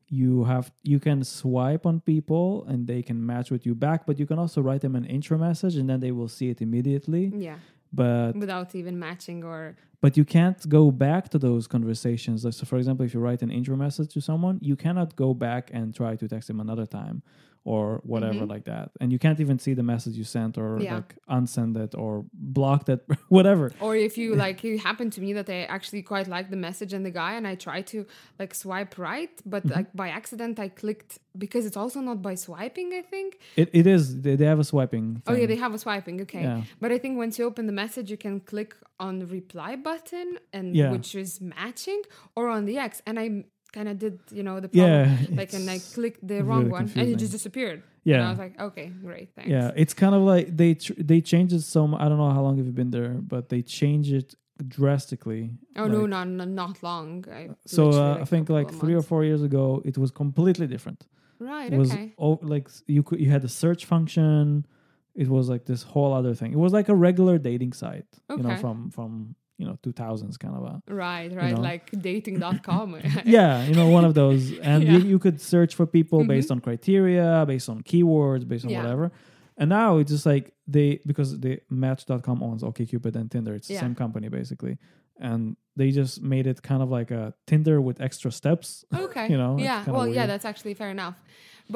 [0.08, 4.18] you have you can swipe on people and they can match with you back, but
[4.18, 7.32] you can also write them an intro message and then they will see it immediately.
[7.48, 7.58] Yeah,
[7.92, 12.42] But without even matching or but you can't go back to those conversations.
[12.42, 15.70] So, for example, if you write an intro message to someone, you cannot go back
[15.72, 17.22] and try to text them another time
[17.64, 18.48] or whatever Mhm.
[18.54, 18.90] like that.
[19.00, 20.96] And you can't even see the message you sent or Yeah.
[20.96, 23.70] like unsend it or block that, whatever.
[23.80, 26.92] or if you like it happened to me that i actually quite liked the message
[26.96, 27.98] and the guy and i tried to
[28.40, 29.76] like swipe right but Mm-hmm.
[29.76, 31.12] like by accident i clicked
[31.44, 33.28] because it's also not by swiping i think
[33.62, 34.02] It, it is.
[34.22, 35.22] They, they have a swiping.
[35.28, 36.62] oh yeah they have a swiping okay Yeah.
[36.82, 40.28] but i think once you open the message you can click on the reply button
[40.56, 40.90] and Yeah.
[40.94, 42.02] which is matching
[42.36, 43.26] or on the x and i
[43.72, 46.86] kind of did you know the Yeah, like and i clicked the wrong really one
[46.98, 48.26] and it just disappeared and Yeah.
[48.28, 51.52] i was like okay great thanks Yeah, it's kind of like they tr- they changed
[51.58, 51.80] it so.
[51.88, 54.28] mu- I don't know how long have you been there, but they changed it
[54.76, 55.42] drastically.
[55.80, 57.08] oh no Like, no no not long
[57.40, 60.66] I So literally, uh, I think like three or four years ago, it was completely
[60.74, 61.00] different.
[61.52, 64.66] right It was okay oh, like you could you had a search function.
[65.22, 66.50] It was like this whole other thing.
[66.56, 69.12] It was like a regular dating site, you know, from from
[69.62, 71.60] you know two thousands kind of a Right, right, know?
[71.70, 72.88] like dating.com.
[73.24, 74.42] yeah, you know, one of those.
[74.70, 75.04] And you, Yeah.
[75.12, 76.28] you could search for people Mhm.
[76.34, 78.82] based on criteria, based on keywords, based on Yeah.
[78.82, 79.06] whatever.
[79.60, 80.44] And now it's just like
[80.74, 83.54] they because the Match.com owns OkCupid and Tinder.
[83.58, 84.76] It's the same company basically.
[85.30, 88.68] and they just made it kind of like a Tinder with extra steps.
[89.06, 89.26] Okay.
[89.32, 89.80] You know, Yeah.
[89.94, 91.16] Well, yeah, that's actually fair enough.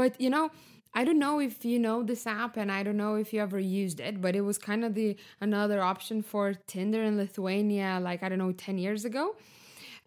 [0.01, 0.51] But you know,
[0.99, 3.59] I don't know if you know this app, and I don't know if you ever
[3.61, 5.09] used it, but it was kind of the
[5.41, 9.25] another option for Tinder in Lithuania, like I don't know, ten years ago.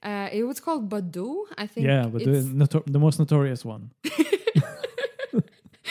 [0.02, 1.44] Uh, it was called Badoo.
[1.58, 1.86] I think.
[1.86, 3.92] Yeah, but the, it's- noto- the most notorious one.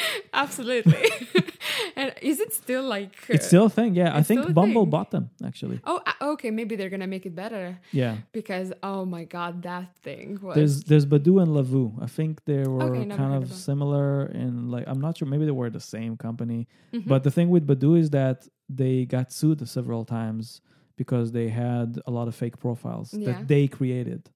[0.33, 1.05] absolutely.
[1.97, 3.13] and is it still like?
[3.29, 3.95] It's uh, still a thing.
[3.95, 4.91] Yeah, I think Bumble thing.
[4.91, 5.81] bought them actually.
[5.85, 6.51] Oh, uh, okay.
[6.51, 8.17] Maybe they're gonna make it better Yeah.
[8.33, 10.55] because oh my god, that thing was.
[10.57, 12.03] There's there's Badoo and Lovoo.
[12.03, 15.51] I think they were Okay, kind of similar in like I'm not sure maybe they
[15.63, 16.67] were the same company.
[16.93, 17.07] Mhm.
[17.07, 20.61] But the thing with Badoo is that they got sued several times
[20.97, 23.27] because they had a lot of fake profiles Yeah.
[23.33, 24.31] that they created.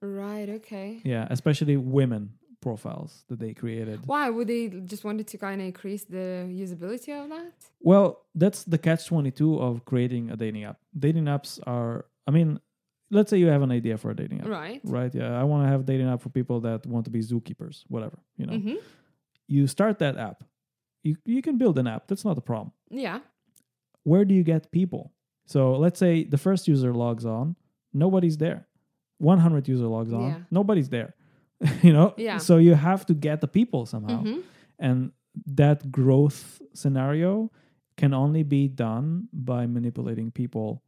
[0.00, 0.48] right.
[0.48, 1.00] Okay.
[1.04, 4.00] Yeah, especially women profiles that they created.
[4.06, 7.52] Why would they just wanted to kind of increase the usability of that?
[7.80, 10.78] Well, that's the catch 22 of creating a dating app.
[10.98, 12.60] Dating apps are I mean,
[13.10, 14.48] let's say you have an idea for a dating app.
[14.48, 14.80] Right.
[14.84, 15.14] Right?
[15.14, 17.84] Yeah, I want to have a dating app for people that want to be zookeepers,
[17.88, 18.58] whatever, you know.
[18.58, 18.74] hmm
[19.46, 20.44] You start that app.
[21.02, 22.06] You you can build an app.
[22.08, 22.72] That's not a problem.
[22.90, 23.20] Yeah.
[24.04, 25.12] where do you get people?
[25.46, 27.56] So let's say the first user logs on,
[27.92, 28.66] nobody's there.
[29.18, 30.38] 100 user logs on, Yeah.
[30.50, 31.14] nobody's there.
[31.82, 32.14] you know?
[32.16, 32.38] Yeah.
[32.38, 34.22] So you have to get the people somehow.
[34.22, 34.40] hmm
[34.78, 35.12] And
[35.56, 37.50] that growth scenario
[37.96, 40.82] can only be done by manipulating people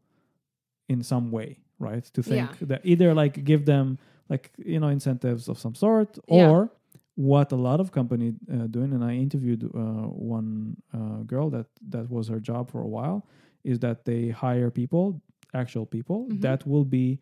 [0.88, 2.04] in some way, right?
[2.14, 2.66] To think Yeah.
[2.68, 6.48] that either like give them like, you know, incentives of some sort Yeah.
[6.48, 6.70] or
[7.16, 11.66] what a lot of company uh, doing and i interviewed uh, one uh, girl that
[11.90, 13.26] that was her job for a while
[13.64, 15.20] is that they hire people
[15.52, 16.40] actual people Mhm.
[16.40, 17.18] that will be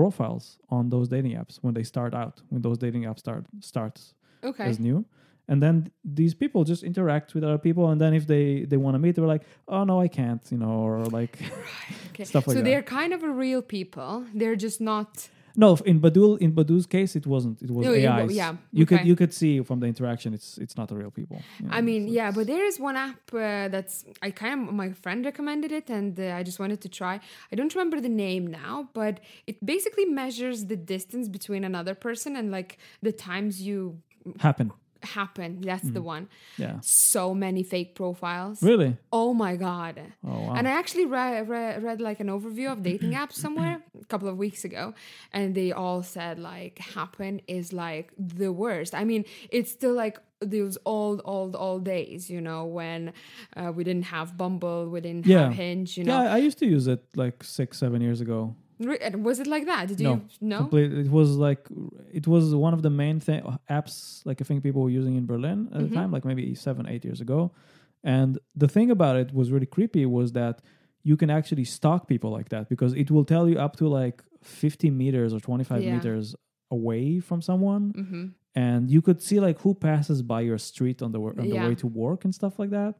[0.00, 0.44] profiles
[0.76, 4.00] on those dating apps when they start out when those dating apps start starts
[4.50, 4.66] Okay.
[4.70, 4.98] as new
[5.50, 5.74] and then
[6.20, 9.12] these people just interact with other people and then if they they want to meet
[9.16, 11.34] they're like oh no i can't you know or like
[12.10, 12.24] okay.
[12.32, 12.68] stuff like so that.
[12.68, 14.12] they're kind of a real people.
[14.40, 15.10] They're just not.
[15.56, 18.32] No in Badoo in Badoo's case it wasn't it was No, AIs.
[18.32, 21.38] yeah, you could you could see from the interaction it's it's not a real people
[21.60, 24.74] you I mean, so yeah, but there is one app uh, that's I kind of
[24.74, 27.14] my friend recommended it, and uh, I just wanted to try.
[27.52, 29.14] I don't remember the name now, but
[29.46, 33.78] it basically measures the distance between another person and like the times you
[34.40, 35.60] happen happen.
[35.60, 36.28] That's the one.
[36.58, 38.62] yeah So many fake profiles.
[38.62, 40.00] really Oh my god.
[40.24, 43.80] oh wow And I actually read, read, read like an overview of dating apps somewhere
[44.00, 44.94] a couple of weeks ago,
[45.32, 48.94] and they all said like Happn is like the worst.
[48.94, 53.12] I mean, it's still like those old, old, old days, you know, when
[53.56, 55.44] uh, we didn't have Bumble, we didn't Yeah.
[55.44, 56.20] have Hinge, you know.
[56.22, 59.88] yeah i used to use it like six seven years ago Was it like that?
[59.88, 60.58] Did no you know?
[60.58, 61.66] complete it was like
[62.12, 65.24] it was one of the main thing apps like i think people were using in
[65.26, 65.88] berlin at Mhm.
[65.88, 67.52] the time like maybe seven eight years ago
[68.04, 70.60] and the thing about it was really creepy was that
[71.02, 74.22] you can actually stalk people like that because it will tell you up to like
[74.42, 75.94] 50 meters or 25 Yeah.
[75.94, 76.34] meters
[76.70, 78.26] away from someone hmm
[78.58, 81.66] and you could see like who passes by your street on the, on the Yeah.
[81.68, 82.94] way to work and stuff like that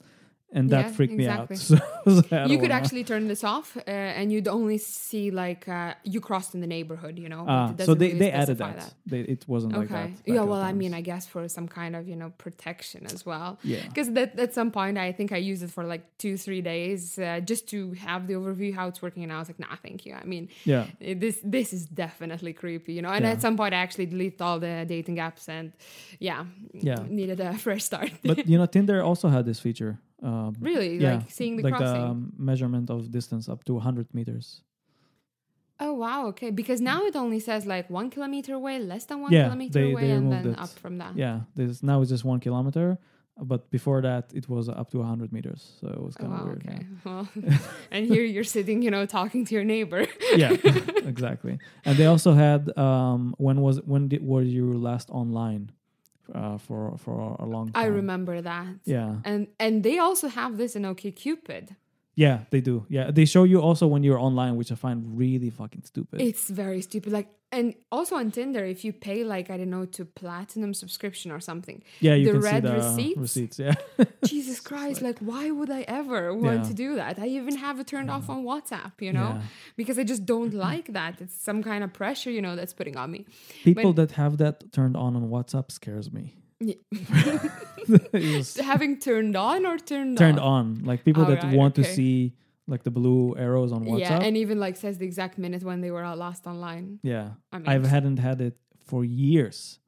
[0.53, 1.57] and Yeah, that freaked exactly.
[1.57, 3.91] me out so, I was like, I You could wanna- actually turn this off, uh,
[3.91, 7.45] and you'd only see like uh, you crossed in the neighborhood, you know.
[7.49, 10.15] Ah, so they, really they added specify that, They, it wasn't like that okay.
[10.25, 10.43] Yeah.
[10.45, 10.95] Well, I mean.
[10.95, 13.59] I guess for some kind of you know protection as well.
[13.65, 16.63] yeah Because that at some point I think I used it for like two three
[16.63, 19.75] days uh, just to have the overview how it's working, and I was like, nah,
[19.83, 20.15] thank you.
[20.15, 23.11] I mean, yeah eh, this this is definitely creepy, you know.
[23.17, 23.33] And Yeah.
[23.35, 25.73] at some point I actually deleted all the dating apps, and
[26.21, 26.45] yeah,
[26.89, 27.03] Yeah.
[27.09, 28.11] needed a fresh start.
[28.25, 31.75] but you know tinder also had this feature um, really, yeah, like seeing the like
[31.75, 32.01] crossing.
[32.03, 34.63] the um, measurement of distance up to 100 meters
[35.79, 36.51] Oh wow, okay.
[36.51, 39.93] Because now it only says like one kilometer away, less than one Yeah, kilometer they-
[39.93, 40.59] away, they and then it.
[40.59, 41.15] up from that.
[41.17, 42.97] yeah there's now it's just one kilometer
[43.39, 46.39] but before that it was up to 100 meters so it was Oh, kind of
[46.41, 46.87] wow, weird okay.
[47.05, 47.29] Well,
[47.91, 50.07] and here you're sitting, you know, talking to your neighbor.
[50.35, 50.81] yeah, yeah
[51.13, 55.71] exactly and they also had um when was when did were you last online
[56.35, 58.67] uh for for a long time I remember that.
[58.85, 61.77] yeah And and they also have this in OkCupid.
[62.25, 65.51] Yeah they do yeah they show you also when you're online which i find really
[65.51, 67.13] fucking stupid It's very stupid.
[67.13, 71.29] Like, and also on Tinder, if you pay like I don't know to platinum subscription
[71.37, 73.21] or something, yeah you the can red see the receipts?
[73.27, 73.75] receipts yeah
[74.33, 74.99] Jesus Christ!
[75.09, 76.69] Like, why would I ever want Yeah.
[76.71, 77.13] to do that?
[77.25, 79.31] I even have it turned off on WhatsApp, you know,
[79.81, 81.13] because I just don't like that.
[81.25, 83.21] It's some kind of pressure, you know, that's putting on me.
[83.69, 86.25] people When- that have that turned on on whatsapp scares me
[86.61, 86.75] Yeah.
[88.63, 90.45] Having turned on or turned turned off?
[90.45, 92.35] on like people that Alright, want to see
[92.67, 95.81] like the blue arrows on whatsapp Yeah, and even like says the exact minute when
[95.81, 96.99] they were last online.
[97.03, 97.31] Yeah.
[97.53, 99.79] I mean, I hadn't had it for years.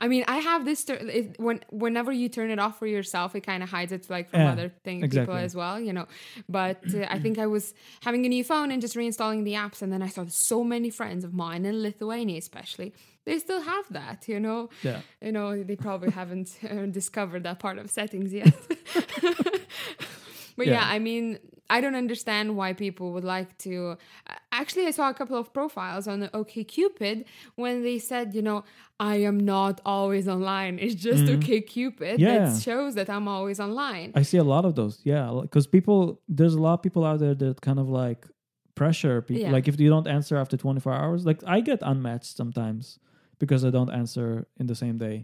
[0.00, 3.42] I mean, I have this it, when whenever you turn it off for yourself, it
[3.42, 5.20] kind of hides it like from Yeah, other thing exactly.
[5.26, 6.06] people as well, you know.
[6.48, 9.82] But uh, I think I was having a new phone and just reinstalling the apps,
[9.82, 12.92] and then I saw so many friends of mine in Lithuania, especially,
[13.24, 14.70] they still have that, you know.
[14.82, 15.00] Yeah.
[15.20, 18.54] You know, they probably haven't uh, discovered that part of settings yet.
[20.60, 20.80] but yeah.
[20.80, 20.94] Yeah.
[20.96, 21.26] I mean,
[21.76, 23.96] I don't understand why people would like to.
[24.60, 27.16] Actually, I saw a couple of profiles on the OkCupid
[27.62, 28.58] when they said, you know,
[29.12, 30.74] I am not always online.
[30.84, 32.20] It's just OkCupid Mm-hmm.
[32.26, 32.38] Yeah.
[32.50, 34.08] that shows that I'm always online.
[34.20, 34.94] I see a lot of those.
[35.12, 35.98] Yeah, because people,
[36.38, 38.20] there's a lot of people out there that kind of like
[38.80, 39.42] pressure people.
[39.44, 39.52] Yeah.
[39.56, 42.98] Like if you don't answer after 24 hours, like I get unmatched sometimes
[43.38, 44.26] because I don't answer
[44.60, 45.16] in the same day,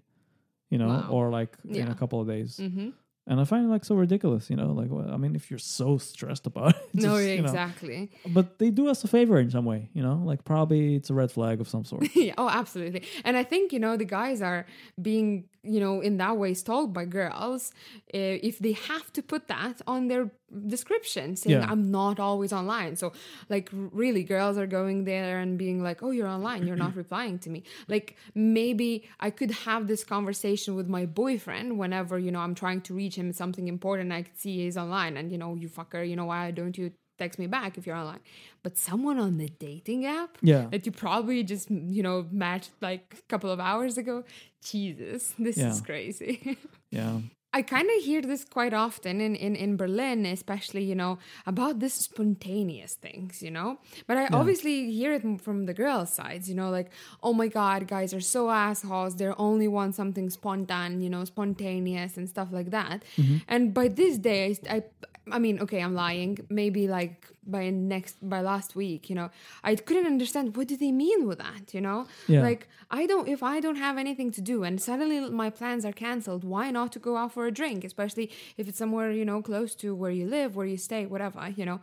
[0.73, 1.09] you know, Wow.
[1.17, 2.51] or like in a couple of days.
[2.59, 2.91] hmm
[3.29, 4.71] And I find it like so ridiculous, you know.
[4.73, 7.45] Like, well, I mean, if you're so stressed about it, No, just, you know.
[7.45, 8.11] exactly.
[8.29, 10.23] But they do us a favor in some way, you know.
[10.25, 12.07] Like probably it's a red flag of some sort.
[12.15, 13.03] yeah, oh, absolutely.
[13.25, 14.65] And I think, you know, the guys are
[15.03, 17.73] being, you know, in that way stalled by girls
[18.15, 20.31] uh, if they have to put that on their
[20.69, 21.67] description saying, Yeah.
[21.71, 22.97] I'm not always online.
[22.97, 23.13] So,
[23.49, 26.67] like, really, girls are going there and being like, oh, you're online.
[26.67, 27.63] You're not replying to me.
[27.89, 32.81] Like, maybe I could have this conversation with my boyfriend whenever, you know, I'm trying
[32.83, 34.13] to reach him with something important.
[34.13, 36.93] I could see he's online and, you know, you fucker, you know, why don't you
[37.19, 38.21] text me back if you're online?
[38.63, 40.67] But someone on the dating app, Yeah.
[40.71, 44.25] that you probably just you know matched like a couple of hours ago
[44.63, 45.71] jesus this Yeah.
[45.71, 46.59] is crazy
[46.91, 47.21] Yeah.
[47.59, 51.13] I kind of hear this quite often in, in in berlin especially you know
[51.53, 53.79] about this spontaneous things you know?
[54.07, 56.89] But i obviously hear it from the girls sides you know like
[57.23, 62.17] oh my god guys are so assholes they only want something spontan you know spontaneous
[62.17, 63.05] and stuff like that.
[63.17, 63.37] Mm-hmm.
[63.49, 64.83] And by this day I, i
[65.29, 66.39] I mean, okay, I'm lying.
[66.49, 69.31] Maybe like by next by last week, you know,
[69.63, 72.07] I couldn't understand what do they mean with that, you know?
[72.27, 72.43] Yeah.
[72.43, 75.93] Like I don't if I don't have anything to do and suddenly my plans are
[75.93, 79.43] cancelled, why not to go out for a drink, especially if it's somewhere, you know,
[79.43, 81.81] close to where you live, where you stay, whatever, you know?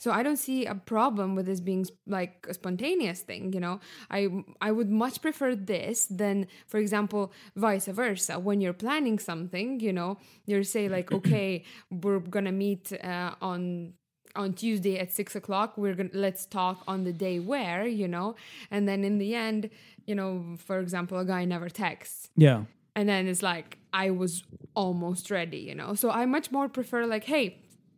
[0.00, 3.80] So I don't see a problem with this being like a spontaneous thing, you know.
[4.10, 4.28] I
[4.62, 8.38] I would much prefer this than, for example, vice versa.
[8.38, 13.92] When you're planning something, you know, you're say like, okay, we're gonna meet uh, on
[14.36, 15.76] on Tuesday at six o'clock.
[15.76, 18.36] We're gonna let's talk on the day where, you know,
[18.70, 19.70] and then in the end,
[20.06, 22.64] you know, for example, a guy never texts Yeah.
[22.96, 27.06] and then it's like i was almost ready you know so i much more prefer
[27.06, 27.44] like hey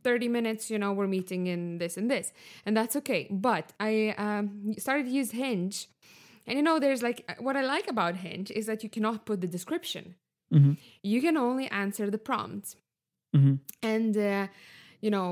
[0.05, 2.33] 30 minutes you know we're meeting in this and this
[2.67, 5.89] and that's okay but i um, started to use hinge
[6.47, 9.41] and you know there's like what i like about hinge is that you cannot put
[9.41, 10.15] the description
[10.53, 10.77] Mhm.
[11.03, 12.77] you can only answer the prompts
[13.37, 13.59] Mhm.
[13.83, 14.47] and uh,
[15.05, 15.29] you know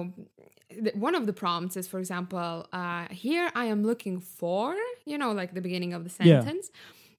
[0.95, 5.33] one of the prompts is for example uh, here i am looking for you know
[5.33, 6.41] like the beginning of the Yeah.
[6.41, 6.71] sentence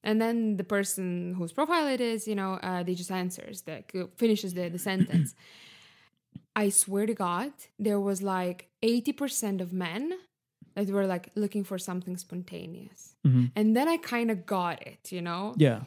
[0.04, 3.84] and then the person whose profile it is you know uh, they just answers the
[4.18, 5.36] finishes the, the sentence
[6.56, 10.14] i swear to god there was like 80% of men
[10.76, 13.52] that were like looking for something spontaneous Mhm.
[13.56, 15.82] and then i kind of got it you know Yeah.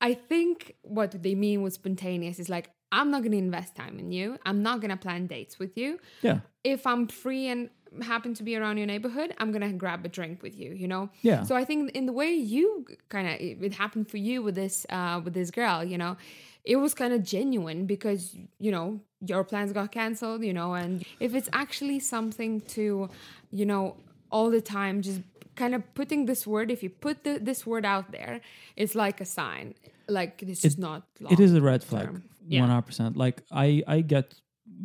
[0.00, 3.98] I think what they mean with spontaneous is like, I'm not going to invest time
[3.98, 4.38] in you.
[4.44, 5.98] I'm not going to plan dates with you.
[6.22, 6.40] Yeah.
[6.64, 7.70] If I'm free and
[8.02, 10.88] happen to be around your neighborhood, I'm going to grab a drink with you, you
[10.88, 11.10] know?
[11.22, 11.42] Yeah.
[11.44, 14.54] So I think in the way you kind of, it it happened for you with
[14.54, 16.16] this, uh, with this girl, you know,
[16.64, 21.04] it was kind of genuine because, you know, your plans got canceled, you know, and
[21.18, 23.08] if it's actually something to,
[23.50, 23.96] you know,
[24.30, 25.20] all the time just
[25.56, 28.40] kind of putting this word if you put the, this word out there
[28.76, 29.74] it's like a sign
[30.08, 32.22] like this is not it is a red flag term.
[32.48, 32.62] Yeah.
[32.62, 34.34] 100% like i i get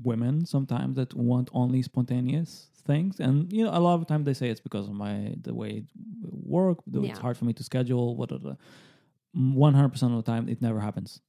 [0.03, 4.23] women sometimes that want only spontaneous things and you know a lot of the time
[4.23, 5.85] they say it's because of my the way it
[6.23, 8.29] work it's hard for me to schedule what
[9.35, 11.21] 100% of the time it never happens.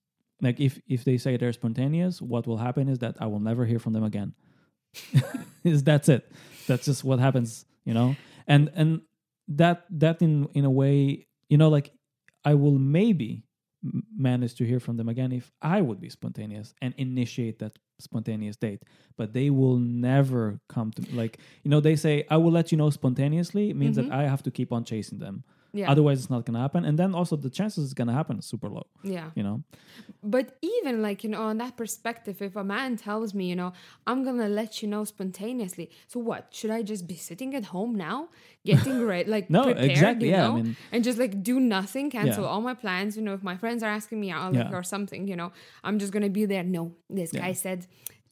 [0.43, 3.65] Like if if they say they're spontaneous what will happen is that i will never
[3.65, 4.35] hear from them again.
[5.65, 6.31] Is that's it.
[6.67, 8.17] That's just what happens you know?
[8.47, 9.03] And and
[9.49, 11.93] that that in in a way you know like
[12.45, 13.45] i will maybe
[14.17, 18.57] manage to hear from them again if i would be spontaneous and initiate that spontaneous
[18.57, 18.83] date.
[19.17, 22.79] But they will never come to like you know they say i will let you
[22.79, 24.15] know spontaneously it means that mm-hmm.
[24.15, 25.45] i have to keep on chasing them
[25.81, 25.91] yeah.
[25.93, 26.85] Otherwise it's not gonna happen.
[26.89, 29.29] And then also the chances it's gonna happen is super low yeah.
[29.39, 29.57] you know?
[30.23, 33.71] But even like you know on that perspective if a man tells me you know
[34.07, 36.43] i'm gonna let you know spontaneously so what?
[36.59, 38.19] Should i just be sitting at home now?
[38.65, 42.07] Getting ready like No, prepared, exactly, you yeah, I mean- and just like do nothing
[42.17, 42.51] cancel Yeah.
[42.51, 44.79] all my plans you know if my friends are asking me out like, Yeah.
[44.79, 45.51] or something you know
[45.87, 46.65] i'm just gonna be there.
[46.79, 46.83] No
[47.19, 47.81] this guy said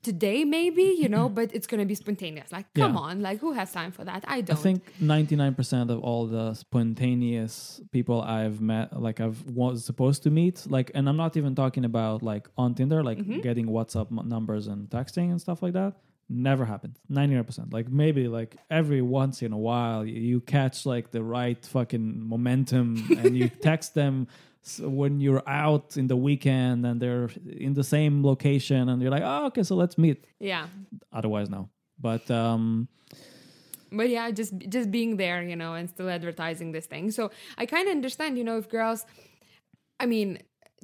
[0.03, 2.99] today maybe you know but it's gonna be spontaneous like come Yeah.
[3.01, 6.55] on like who has time for that i don't I think 99% of all the
[6.55, 11.55] spontaneous people I've met, like I've was supposed to meet, like, and I'm not even
[11.55, 13.41] talking about like on Tinder, like Mm-hmm.
[13.41, 15.95] getting WhatsApp m- numbers and texting and stuff like that.
[16.29, 16.99] Never happened.
[17.11, 17.73] 99%.
[17.73, 22.89] Like maybe like every once in a while you catch like the right fucking momentum
[23.19, 24.27] and you text them
[24.65, 27.29] s when you're out in the weekend and they're
[27.67, 30.19] in the same location and you're like, oh, okay, so let's meet.
[30.39, 30.67] yeah
[31.13, 31.69] Otherwise, no.
[31.99, 32.89] But um,
[33.99, 37.67] but yeah just just being there you know and still advertising this thing so i
[37.67, 39.05] kind of understand you know if girls
[40.01, 40.39] i mean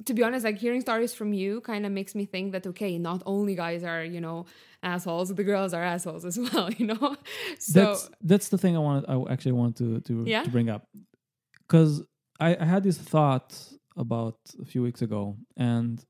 [0.05, 2.99] to be honest like hearing stories from you kind of makes me think that okay
[2.99, 4.45] not only guys are you know
[4.83, 7.15] assholes the girls are assholes as well you know
[7.57, 9.03] so that's that's the thing I wanted.
[9.09, 10.43] I actually wanted to to, Yeah?
[10.43, 10.83] to bring up
[11.67, 12.03] because
[12.39, 13.57] I, I had this thought
[13.97, 16.03] about a few weeks ago, and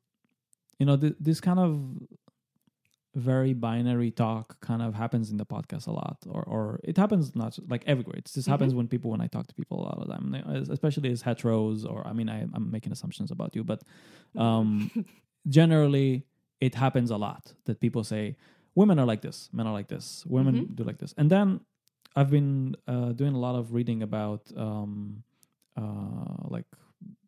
[0.78, 1.80] you know th- this kind of
[3.16, 7.36] very binary talk kind of happens in the podcast a lot, or or it happens
[7.36, 8.16] not like everywhere.
[8.18, 10.34] It just happens when people when I talk to people a lot of the time,
[10.70, 13.82] especially as heteros, or I mean I, I'm making assumptions about you, but
[14.38, 14.92] um,
[15.48, 16.26] generally
[16.62, 18.36] it happens a lot that people say
[18.76, 21.62] women are like this, men are like this, women do like this, and then
[22.16, 25.24] I've been uh, doing a lot of reading about um,
[25.80, 26.66] uh, like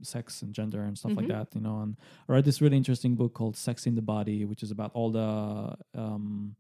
[0.01, 1.81] sex and gender and stuff like that, you know.
[1.81, 1.95] And
[2.27, 5.75] I read this really interesting book called "Sexing the Body," which is about all the
[5.99, 6.55] um,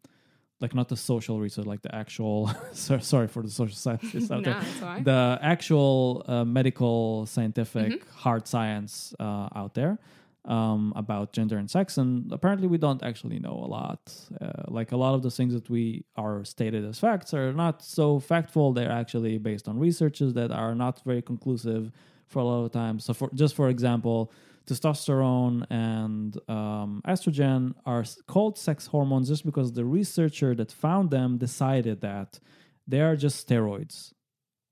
[0.59, 2.51] like not the social research, like the actual.
[2.73, 5.03] so, sorry for the social scientists out no, there it's all right.
[5.03, 9.97] the actual uh, medical scientific hard science uh, out there
[10.45, 13.99] um, about gender and sex and apparently we don't actually know a lot
[14.41, 17.83] uh, like a lot of the things that we are stated as facts are not
[17.83, 21.91] so factful they're actually based on researches that are not very conclusive
[22.27, 24.31] for a lot of times so for just for example
[24.65, 31.37] testosterone and um, estrogen are called sex hormones just because the researcher that found them
[31.37, 32.39] decided that
[32.87, 34.11] they are just steroids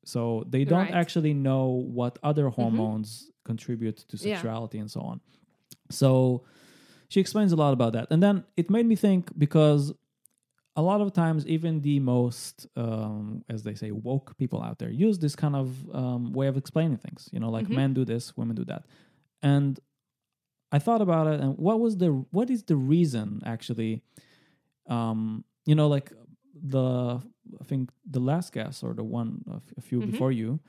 [0.05, 0.87] so they don't Right.
[0.89, 0.97] Mm-hmm.
[0.97, 1.67] actually know
[1.99, 4.35] what other hormones contribute to Yeah.
[4.35, 5.21] sexuality and so on.
[5.89, 6.43] So
[7.09, 8.07] she explains a lot about that.
[8.11, 9.93] And then it made me think because
[10.75, 14.89] a lot of times, even the most, um, as they say, woke people out there
[14.89, 17.27] use this kind of um, way of explaining things.
[17.31, 17.75] You know, like Mm-hmm.
[17.75, 18.85] men do this, women do that.
[19.41, 19.79] And
[20.71, 24.03] I thought about it, and what was the what is the reason actually?
[24.87, 26.11] Um, you know, like
[26.53, 27.21] the
[27.59, 29.43] I think the last guest or the one
[29.77, 30.11] a few Mm-hmm.
[30.11, 30.59] before you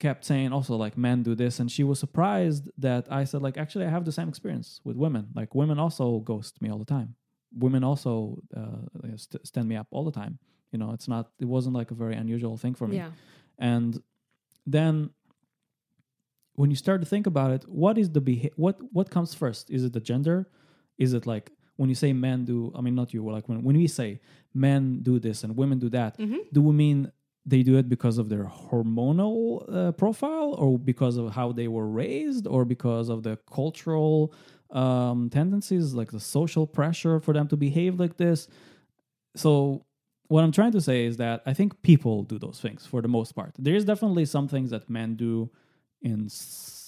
[0.00, 3.56] kept saying also like men do this and she was surprised that i said like
[3.58, 5.24] actually i have the same experience with women.
[5.34, 7.10] Like women also ghost me all the time.
[7.64, 8.10] Women also
[8.60, 10.38] uh, st- stand me up all the time.
[10.72, 12.96] You know it's not it wasn't like a very unusual thing for me.
[12.96, 13.10] Yeah.
[13.58, 13.90] And
[14.76, 15.10] then
[16.54, 19.70] when you start to think about it what is the beha- what what comes first?
[19.76, 20.48] Is it the gender?
[21.04, 21.46] Is it like
[21.76, 24.20] when you say men do i mean not you like when, when we say
[24.52, 26.12] men do this and women do that
[26.52, 27.10] do we mean
[27.46, 31.88] they do it because of their hormonal uh, profile or because of how they were
[31.88, 34.32] raised or because of the cultural
[34.70, 38.48] um, tendencies like the social pressure for them to behave like this?
[39.36, 39.84] So
[40.30, 43.08] what i'm trying to say is that i think people do those things for the
[43.08, 43.52] most part.
[43.58, 45.50] There is definitely some things that men do
[46.02, 46.28] in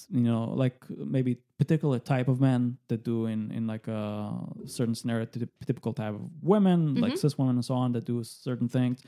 [0.09, 4.33] you know like maybe particular type of men that do in in like a
[4.65, 5.25] certain scenario
[5.67, 9.01] typical type of women like cis women and so on that do certain things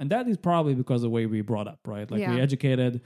[0.00, 2.10] and that is probably because of the way we brought up right?
[2.10, 3.00] Like we educated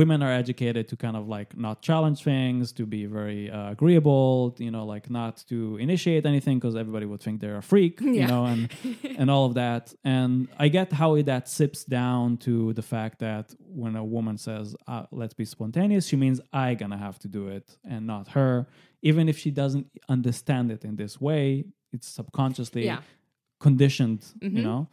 [0.00, 4.54] women are educated to kind of like not challenge things to be very uh, agreeable
[4.58, 8.26] you know like not to initiate anything because everybody would think they're a freak you
[8.32, 8.62] know and
[9.20, 9.84] and all of that.
[10.04, 10.30] And
[10.64, 13.46] i get how that sips down to the fact that
[13.82, 17.42] when a woman says uh, let's be spontaneous she means i gonna have to do
[17.56, 18.66] it and not her.
[19.10, 19.86] Even if she doesn't
[20.16, 21.44] understand it in this way
[21.94, 23.00] it's subconsciously Yeah.
[23.60, 24.88] conditioned you know?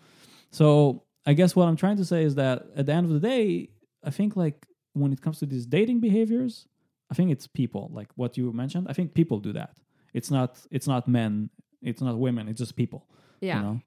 [0.52, 3.20] So i guess what i'm trying to say is that at the end of the
[3.20, 3.70] day
[4.04, 6.68] i think like when it comes to these dating behaviors
[7.12, 8.88] i think it's people like what you mentioned.
[8.90, 9.74] I think people do that.
[10.14, 11.50] It's not it's not men
[11.82, 13.02] it's not women it's just people
[13.42, 13.58] Yeah.
[13.58, 13.78] you know?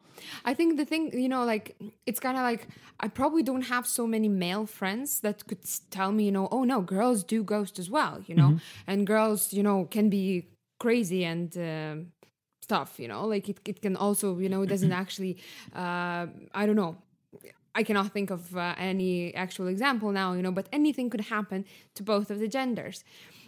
[0.51, 1.67] I think the thing, you know, like
[2.09, 2.63] it's kind of like
[3.05, 5.63] I probably don't have so many male friends that could
[5.97, 8.51] tell me, you know, oh no, girls do ghost as well, you know,
[8.91, 10.27] and girls, you know, can be
[10.85, 11.97] crazy and um
[12.69, 15.35] stuff, you know, like it, it can also, you know, it doesn't actually,
[15.75, 16.27] uh,
[16.61, 16.95] I don't know.
[17.81, 19.13] I cannot think of uh, any
[19.45, 21.59] actual example now, you know, but anything could happen
[21.97, 22.99] to both of the genders.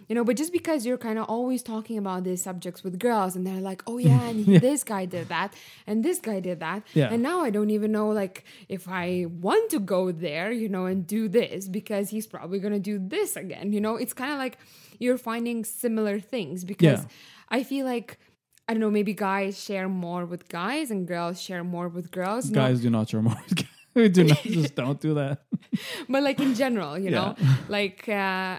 [0.08, 3.36] You know, but just because you're kind of always talking about these subjects with girls
[3.36, 5.50] and they're like, oh yeah, and this guy did that
[5.86, 6.80] and this guy did that.
[7.00, 7.12] Yeah.
[7.12, 8.36] And now I don't even know like
[8.68, 12.76] if I want to go there, you know, and do this because he's probably going
[12.80, 13.66] to do this again.
[13.72, 14.58] You know, it's kind of like
[14.98, 17.08] you're finding similar things because Yeah.
[17.56, 18.18] I feel like
[18.66, 22.50] I don't know, maybe guys share more with guys and girls share more with girls.
[22.50, 23.40] No, Guys do not share more.
[23.94, 25.42] We do not just don't do that.
[26.08, 27.34] but like in general, you know,
[27.68, 28.58] like uh,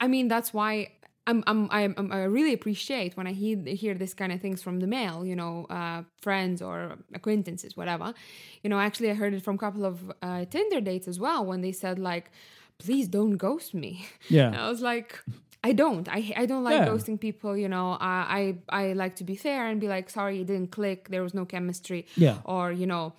[0.00, 0.88] I mean that's why
[1.26, 4.80] I'm, I'm I'm I'm- really appreciate when I hear hear this kind of things from
[4.80, 8.12] the male, you know, uh, friends or acquaintances, whatever.
[8.62, 11.44] You know, actually, I heard it from a couple of uh, Tinder dates as well
[11.44, 12.30] when they said like,
[12.78, 14.52] "Please don't ghost me." Yeah.
[14.66, 15.18] I was like.
[15.66, 16.06] I don't.
[16.10, 16.88] I I don't like Yeah.
[16.92, 17.56] ghosting people.
[17.56, 20.70] You know, I, I I like to be fair and be like, sorry, it didn't
[20.72, 21.08] click.
[21.08, 22.36] There was no chemistry Yeah.
[22.44, 23.14] or you know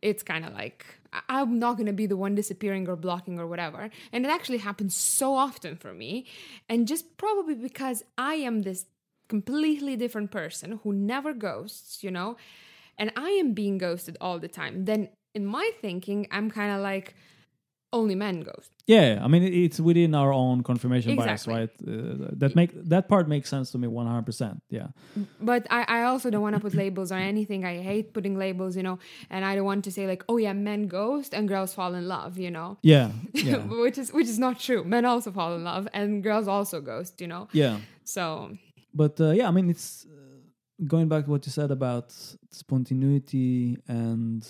[0.00, 3.38] it's kind of like I- i'm not going to be the one disappearing or blocking
[3.38, 3.90] or whatever.
[4.12, 6.26] And it actually happens so often for me.
[6.68, 8.86] And just probably because i am this
[9.28, 12.36] completely different person who never ghosts you know?
[12.98, 14.84] And i am being ghosted all the time.
[14.84, 17.14] Then in my thinking i'm kind of like
[17.92, 21.70] only men ghost Yeah, I mean it's within our own confirmation bias, right?
[21.86, 24.62] Uh, that make that part makes sense to me one hundred percent.
[24.68, 24.88] Yeah,
[25.40, 27.64] but I, I also don't want to put labels on anything.
[27.64, 30.54] I hate putting labels, you know, and I don't want to say like, oh yeah,
[30.70, 32.78] men ghost and girls fall in love, you know.
[32.82, 34.82] yeah, yeah, which is which is not true.
[34.84, 37.20] Men also fall in love, and girls also ghost.
[37.20, 37.78] You know, yeah.
[38.04, 38.22] so
[38.92, 40.10] But uh, yeah, I mean it's uh,
[40.92, 42.06] going back to what you said about
[42.50, 44.42] spontaneity and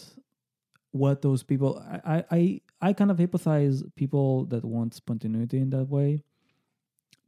[0.93, 1.83] what those people.
[2.15, 6.25] I I I, kind of hypothesize people that want spontaneity in that way.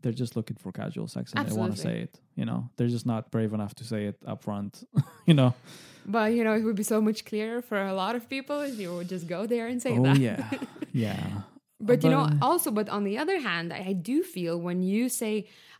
[0.01, 2.19] They're just looking for casual sex and they want to say it.
[2.35, 4.85] You know, they're just not brave enough to say it up front.
[5.27, 5.55] you know.
[6.05, 8.79] but you know, it would be so much clearer for a lot of people if
[8.81, 10.19] you would just go there and say oh that.
[10.19, 10.51] yeah,
[10.93, 11.43] yeah.
[11.83, 15.09] But you know, also, but on the other hand, I, I do feel when you
[15.09, 15.35] say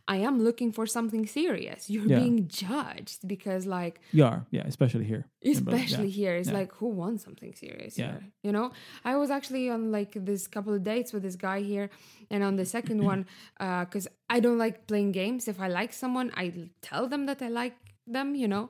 [0.05, 2.19] I am looking for something serious, you're Yeah.
[2.19, 5.23] being judged because, like, You are, yeah, especially here.
[5.55, 6.19] especially yeah.
[6.21, 6.59] here, it's yeah.
[6.59, 8.11] like who wants something serious Yeah.
[8.11, 8.23] here?
[8.45, 8.67] You know,
[9.05, 11.87] I was actually on like this couple of dates with this guy here,
[12.29, 13.25] and on the second one,
[13.65, 15.47] uh, because I don't like playing games.
[15.47, 16.45] If I like someone, I
[16.81, 17.75] tell them that I like
[18.15, 18.35] them.
[18.35, 18.69] You know.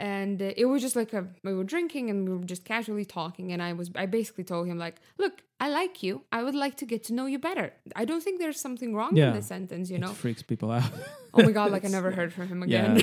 [0.00, 3.52] And it was just like a we were drinking and we were just casually talking,
[3.52, 6.22] and I was I basically told him like, look, I like you.
[6.30, 7.72] I would like to get to know you better.
[7.96, 9.28] I don't think there's something wrong Yeah.
[9.30, 10.12] in this sentence, you It know.
[10.12, 10.90] freaks people out.
[11.34, 13.02] Oh my god, like I never heard from him again.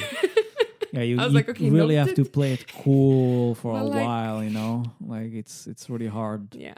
[0.93, 3.83] Yeah, you, I was you like, okay, really have to play it cool for a
[3.83, 4.83] like- while, you know.
[4.99, 6.55] Like it's it's really hard.
[6.55, 6.73] yeah.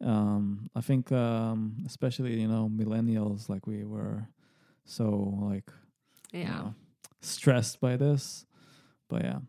[0.00, 4.28] Um, I think um, especially you know millennials, like we were
[4.84, 5.06] so
[5.50, 5.68] like
[6.32, 6.48] you Yeah.
[6.56, 6.74] know,
[7.22, 8.44] stressed by this.
[9.08, 9.40] But yeah.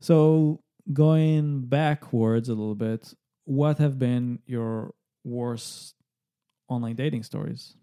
[0.00, 4.94] So going backwards a little bit, what have been your
[5.24, 5.94] worst
[6.68, 7.76] online dating stories?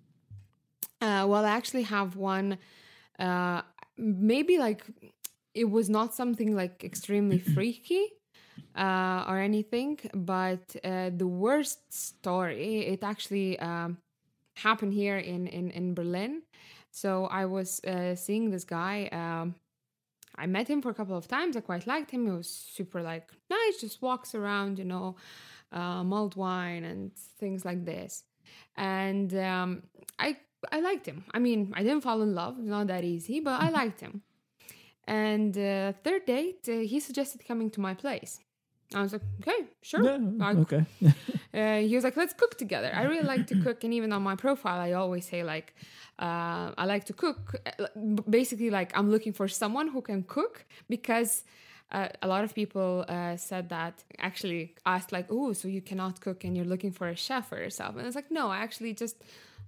[1.01, 2.57] Uh, well, I actually have one.
[3.19, 3.61] Uh,
[3.97, 4.85] maybe like
[5.53, 8.05] it was not something like extremely freaky
[8.75, 13.99] uh, or anything, but uh, the worst story it actually um,
[14.57, 16.43] happened here in in in Berlin.
[16.91, 19.07] So I was uh, seeing this guy.
[19.11, 19.55] Um,
[20.37, 21.55] I met him for a couple of times.
[21.55, 22.25] I quite liked him.
[22.25, 25.15] He was super like nice, just walks around, you know,
[25.71, 28.23] uh, mulled wine and things like this.
[28.77, 29.83] And um,
[30.19, 30.37] I
[30.71, 31.25] I liked him.
[31.33, 34.21] I mean, I didn't fall in love, not that easy, but I liked him.
[35.07, 38.39] And uh, third date, uh, he suggested coming to my place.
[38.93, 40.03] I was like, okay, sure.
[40.03, 40.85] Yeah, okay.
[41.55, 42.91] uh, he was like, let's cook together.
[42.93, 45.73] I really like to cook, and even on my profile, I always say like,
[46.19, 47.55] uh, I like to cook.
[47.79, 47.87] Uh,
[48.29, 51.43] Basically, like I'm looking for someone who can cook because
[51.91, 56.19] uh, a lot of people uh, said that actually asked like, oh, so you cannot
[56.19, 58.93] cook and you're looking for a chef for yourself, and it's like, no, I actually
[58.93, 59.15] just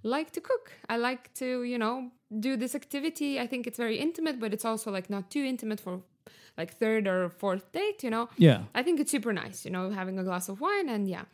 [0.02, 0.72] like to cook.
[0.88, 3.40] I like to, you know, do this activity.
[3.40, 6.02] I think it's very intimate, but it's also like not too intimate for
[6.58, 8.28] like third or fourth date, you know.
[8.36, 8.62] Yeah.
[8.74, 11.24] I think it's super nice, you know, having a glass of wine and yeah.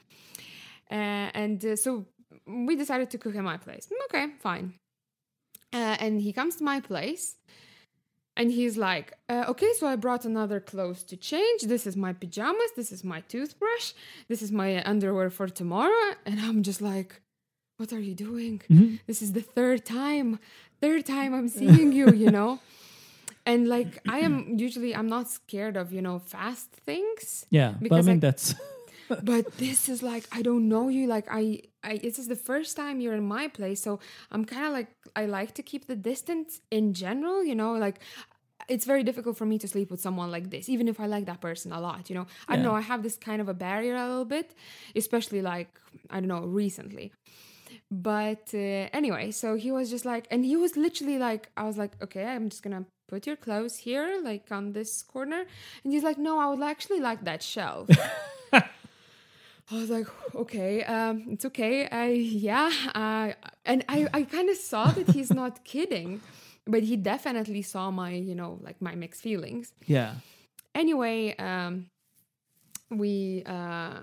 [0.90, 2.06] Uh, and uh, so
[2.46, 3.88] we decided to cook at my place.
[3.90, 4.74] Mm, Okay, fine.
[5.72, 7.36] Uh, and he comes to my place
[8.36, 11.62] and he's like, uh, okay, so I brought another clothes to change.
[11.62, 12.70] This is my pajamas.
[12.76, 13.92] This is my toothbrush.
[14.28, 16.14] This is my underwear for tomorrow.
[16.26, 17.20] And I'm just like,
[17.78, 18.60] what are you doing?
[18.70, 19.00] Mhm.
[19.06, 20.38] This is the third time,
[20.80, 22.60] third time I'm seeing you, you know?
[23.46, 24.34] And like, I am
[24.66, 27.74] usually, I'm not scared of, you know, fast things Yeah.
[27.80, 28.54] But I mean like, that's
[29.22, 32.74] but this is like i don't know you like i i this is the first
[32.74, 34.00] time you're in my place so
[34.32, 37.98] i'm kind of like i like to keep the distance in general you know like
[38.66, 41.26] it's very difficult for me to sleep with someone like this even if i like
[41.26, 42.70] that person a lot you know i don't Yeah.
[42.70, 44.54] know i have this kind of a barrier a little bit
[44.96, 45.68] especially like
[46.08, 47.12] i don't know recently
[47.90, 51.76] but uh, anyway so he was just like and he was literally like i was
[51.76, 55.44] like okay i'm just gonna put your clothes here like on this corner
[55.82, 57.88] and he's like no i would actually like that shelf
[59.70, 61.88] I was like, okay, um, it's okay.
[61.88, 63.32] I yeah, uh,
[63.64, 66.20] and I I kind of saw that he's not kidding,
[66.66, 70.14] but he definitely saw my you know like my mixed feelings Yeah.
[70.74, 71.86] anyway um
[72.90, 74.00] we uh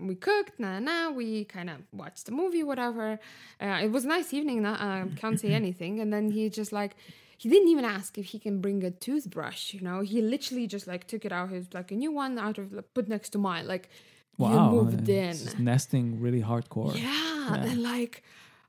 [0.00, 1.10] we cooked na na.
[1.10, 3.18] we kind of watched the movie whatever
[3.60, 6.72] uh, it was a nice evening nah, uh, can't say anything and then he just
[6.72, 6.94] like
[7.38, 10.86] he didn't even ask if he can bring a toothbrush you know he literally just
[10.92, 13.38] like took it out his like a new one out of like, put next to
[13.38, 13.88] mine like
[14.36, 14.50] Wow.
[14.52, 16.94] you moved in nesting really hardcore.
[16.94, 17.64] yeah, Yeah.
[17.70, 18.22] and like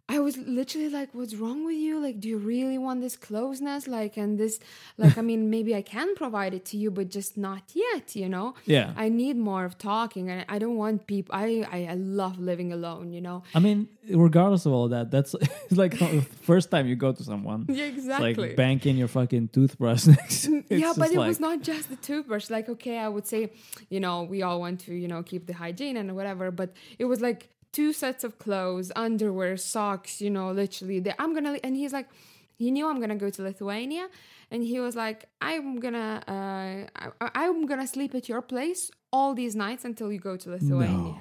[0.10, 2.00] I was literally like, "What's wrong with you?
[2.00, 3.88] Like, do you really want this closeness?
[3.88, 4.60] Like, and this,
[4.98, 8.16] like, I mean, maybe I can provide it to you, but just not yet.
[8.16, 8.56] You know?
[8.66, 8.94] Yeah.
[8.98, 11.36] I need more of talking, and I don't want people.
[11.36, 13.14] I I, I love living alone.
[13.14, 13.44] You know?
[13.54, 17.24] I mean, regardless of all that, that's it's like the first time you go to
[17.24, 17.68] someone.
[17.70, 18.34] Yeah, exactly.
[18.34, 20.50] like banking your fucking toothbrush next.
[20.70, 22.50] Yeah, but it like, was not just the toothbrush.
[22.50, 23.52] Like, okay, I would say,
[23.90, 27.06] you know, we all want to, you know, keep the hygiene and whatever, but it
[27.06, 31.00] was like two sets of clothes, underwear, socks, you know, literally.
[31.00, 32.08] The, I'm gonna, and he's like,
[32.56, 34.08] he knew I'm gonna go to Lithuania,
[34.52, 39.34] and he was like, I'm gonna, uh, I, I'm gonna sleep at your place all
[39.34, 40.88] these nights until you go to Lithuania.
[40.88, 41.20] No.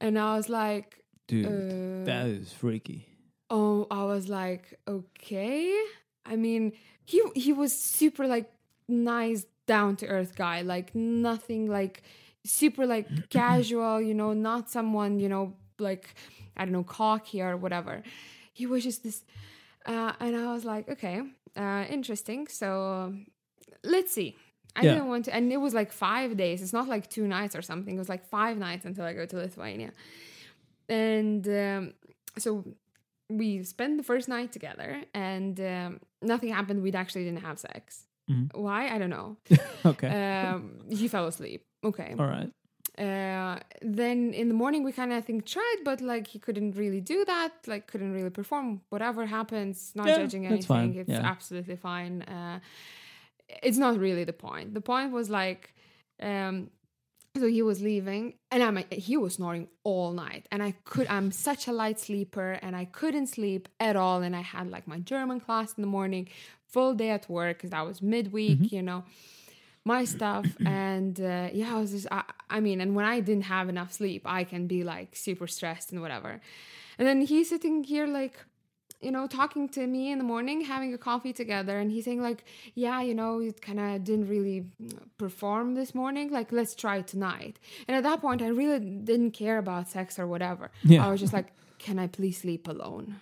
[0.00, 3.06] And I was like, dude, uh, that is freaky.
[3.50, 5.76] Oh, I was like, okay.
[6.24, 6.72] I mean,
[7.04, 8.50] he he was super like
[8.88, 12.02] nice, down to earth guy, like nothing like
[12.44, 16.14] super like casual, you know, not someone, you know, like
[16.56, 18.02] I don't know, cocky or whatever.
[18.52, 19.24] He was just this
[19.86, 21.22] uh and I was like, okay,
[21.56, 22.46] uh interesting.
[22.48, 23.14] So
[23.84, 24.36] let's see.
[24.76, 24.92] I Yeah.
[24.94, 26.62] didn't want to and it was like 5 days.
[26.62, 27.94] It's not like 2 nights or something.
[27.96, 29.92] It was like 5 nights until I go to Lithuania.
[30.88, 31.92] And um
[32.38, 32.64] so
[33.28, 36.82] we spent the first night together and um, nothing happened.
[36.82, 38.06] We actually didn't have sex.
[38.28, 38.48] Mhm.
[38.54, 38.88] Why?
[38.88, 39.36] I don't know.
[39.84, 40.08] Okay.
[40.08, 41.64] Um, he fell asleep.
[41.84, 42.14] Okay.
[42.18, 42.52] all right.
[42.98, 46.76] Uh, then in the morning we kind of I think tried, but like he couldn't
[46.76, 47.52] really do that.
[47.66, 48.82] Like couldn't really perform.
[48.90, 50.96] Whatever happens, not Yeah, judging anything.
[50.96, 51.20] It's yeah.
[51.24, 52.22] absolutely fine.
[52.22, 52.60] Uh,
[53.62, 54.74] it's not really the point.
[54.74, 55.72] The point was like,
[56.20, 56.70] um,
[57.36, 61.06] so he was leaving, and I'm he was snoring all night, and I could.
[61.06, 64.20] I'm such a light sleeper, and I couldn't sleep at all.
[64.22, 66.28] And I had like my German class in the morning,
[66.66, 69.04] full day at work because that was midweek, you know,
[69.84, 72.06] my stuff, and uh, yeah, I was just.
[72.10, 75.46] I, I mean, and when I didn't have enough sleep, I can be like super
[75.46, 76.40] stressed and whatever.
[76.98, 78.34] And then he's sitting here like
[79.00, 82.20] you know, talking to me in the morning, having a coffee together, and he's saying
[82.20, 84.66] like, "Yeah, you know, it kind of didn't really
[85.16, 86.30] perform this morning.
[86.30, 87.58] Like, let's try tonight."
[87.88, 90.70] And at that point, I really didn't care about sex or whatever.
[90.82, 91.06] Yeah.
[91.06, 93.16] I was just like, "Can I please sleep alone?"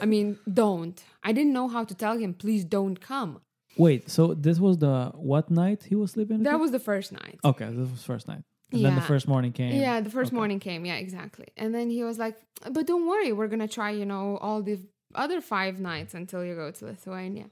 [0.00, 1.02] I mean, don't.
[1.22, 3.40] I didn't know how to tell him, "Please don't come."
[3.76, 6.42] Wait, so this was the what night he was sleeping?
[6.42, 7.38] That was the first night.
[7.44, 7.66] okay.
[7.70, 8.42] This was first night,
[8.72, 9.72] and then the first morning came.
[9.80, 10.36] Yeah, the first Okay.
[10.36, 10.84] morning came.
[10.84, 11.48] Yeah, exactly.
[11.56, 12.36] And then he was like,
[12.70, 14.78] "But don't worry, we're gonna try, you know, all the
[15.14, 17.46] other five nights until you go to Lithuania."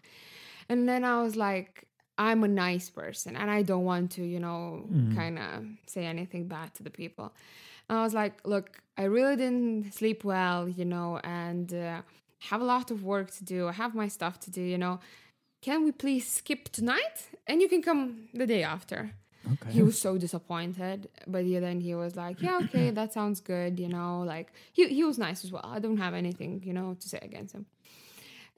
[0.68, 1.84] And then I was like,
[2.18, 5.14] "I'm a nice person, and I don't want to, you know, Mhm.
[5.14, 7.32] kind of say anything bad to the people."
[7.88, 12.02] And I was like, "Look, I really didn't sleep well, you know, and uh,
[12.50, 13.68] have a lot of work to do.
[13.68, 14.98] I have my stuff to do, you know."
[15.60, 17.28] Can we please skip tonight?
[17.46, 19.12] And you can come the day after?
[19.52, 19.70] Okay.
[19.70, 23.78] he was so disappointed but yeah, then he was like yeah okay that sounds good
[23.80, 25.64] you know like he, he was nice as well.
[25.64, 27.66] I don't have anything you know to say against him.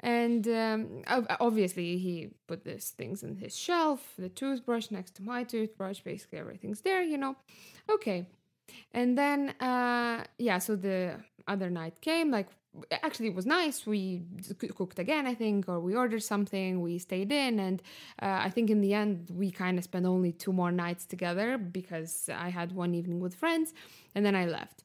[0.02, 1.02] And um,
[1.40, 6.38] obviously he put these things in his shelf the toothbrush next to my toothbrush basically
[6.38, 7.36] everything's there you know.
[7.88, 8.26] Okay.
[8.92, 12.48] And then uh yeah so the other night came like
[13.02, 13.86] actually it was nice.
[13.86, 14.22] We
[14.76, 17.82] cooked again i think or we ordered something we stayed in and
[18.22, 21.58] uh, i think in the end we kind of spent only two more nights together
[21.58, 23.72] because i had one evening with friends
[24.14, 24.84] and then i left.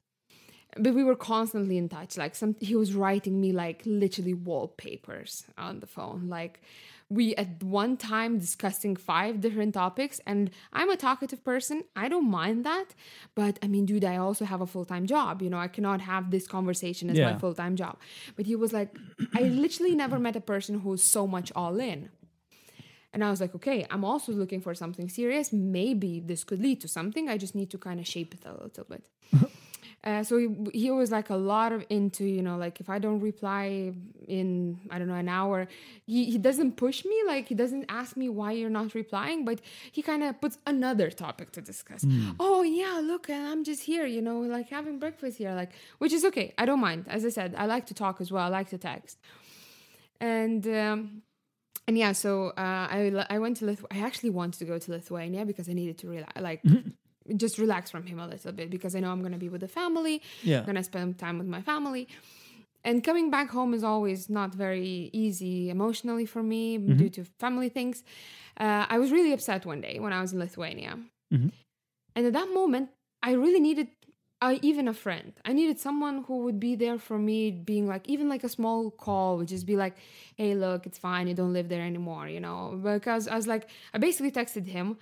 [0.78, 5.46] But we were constantly in touch like some he was writing me like literally wallpapers
[5.58, 6.62] on the phone like
[7.10, 12.30] we at one time discussing five different topics and i'm a talkative person i don't
[12.30, 12.96] mind that
[13.36, 16.32] but i mean dude i also have a full-time job you know i cannot have
[16.32, 17.98] this conversation as my full-time job
[18.36, 18.98] but he was like
[19.36, 22.10] i literally never met a person who's so much all in
[23.16, 25.54] and I was like, okay, I'm also looking for something serious.
[25.54, 27.30] Maybe this could lead to something.
[27.30, 29.08] I just need to kind of shape it a little bit.
[30.06, 33.00] uh, so he, he was like a lot of into, you know, like if I
[33.00, 33.92] don't reply
[34.28, 35.68] in, I don't know, an hour,
[36.06, 37.16] he, he doesn't push me.
[37.26, 41.10] Like he doesn't ask me why you're not replying, but he kind of puts another
[41.10, 42.06] topic to discuss.
[42.40, 46.24] Oh, yeah, look, I'm just here, you know, like having breakfast here, like, which is
[46.26, 46.54] okay.
[46.58, 47.06] I don't mind.
[47.08, 48.44] As I said, I like to talk as well.
[48.44, 49.18] I like to text.
[50.22, 51.22] And, um,
[51.88, 54.92] and yeah, so uh, I I went to Lithu- I actually wanted to go to
[54.92, 56.62] Lithuania because I needed to relax, like
[57.36, 59.68] just relax from him a little bit because I know I'm gonna be with the
[59.68, 60.22] family.
[60.44, 60.60] Yeah.
[60.60, 62.08] I'm gonna spend time with my family.
[62.84, 67.68] and coming back home is always not very easy emotionally for me due to family
[67.68, 68.04] things.
[68.58, 71.00] Uh, I was really upset one day when I was in Lithuania.
[71.34, 71.52] Mhm.
[72.16, 72.90] And at that moment,
[73.24, 73.88] I really needed
[74.42, 75.34] uh, even a friend.
[75.46, 78.92] I needed someone who would be there for me, being like, even like a small
[78.92, 79.96] call would just be like,
[80.36, 81.28] hey, look, it's fine.
[81.28, 82.80] You don't live there anymore, you know?
[82.84, 84.98] Because I was like, I basically texted him.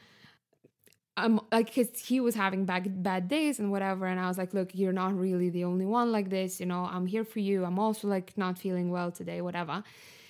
[1.15, 4.53] Um, like his, he was having bad bad days and whatever, and I was like,
[4.53, 6.59] "Look, you're not really the only one like this.
[6.59, 7.65] You know, I'm here for you.
[7.65, 9.83] I'm also like not feeling well today, whatever."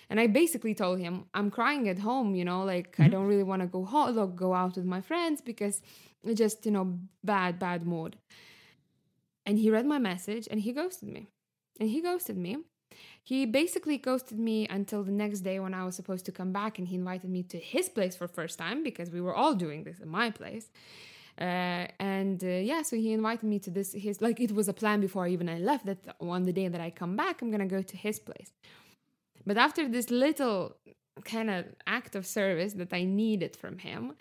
[0.09, 3.43] And I basically told him, I'm crying at home, you know, like I don't really
[3.43, 5.81] want to go home, like, go out with my friends because
[6.23, 8.17] it's just, you know, bad, bad mood.
[9.45, 11.27] And he read my message and he ghosted me.
[11.79, 12.57] And he ghosted me.
[13.23, 16.77] He basically ghosted me until the next day when I was supposed to come back
[16.77, 19.83] and he invited me to his place for first time because we were all doing
[19.85, 20.69] this at my place.
[21.39, 24.73] Uh, and uh, yeah, so he invited me to this his like it was a
[24.73, 27.65] plan before even I left that on the day that I come back I'm gonna
[27.65, 28.51] go to his place.
[29.45, 30.77] But after this little
[31.25, 34.13] kind of act of service that I needed from him,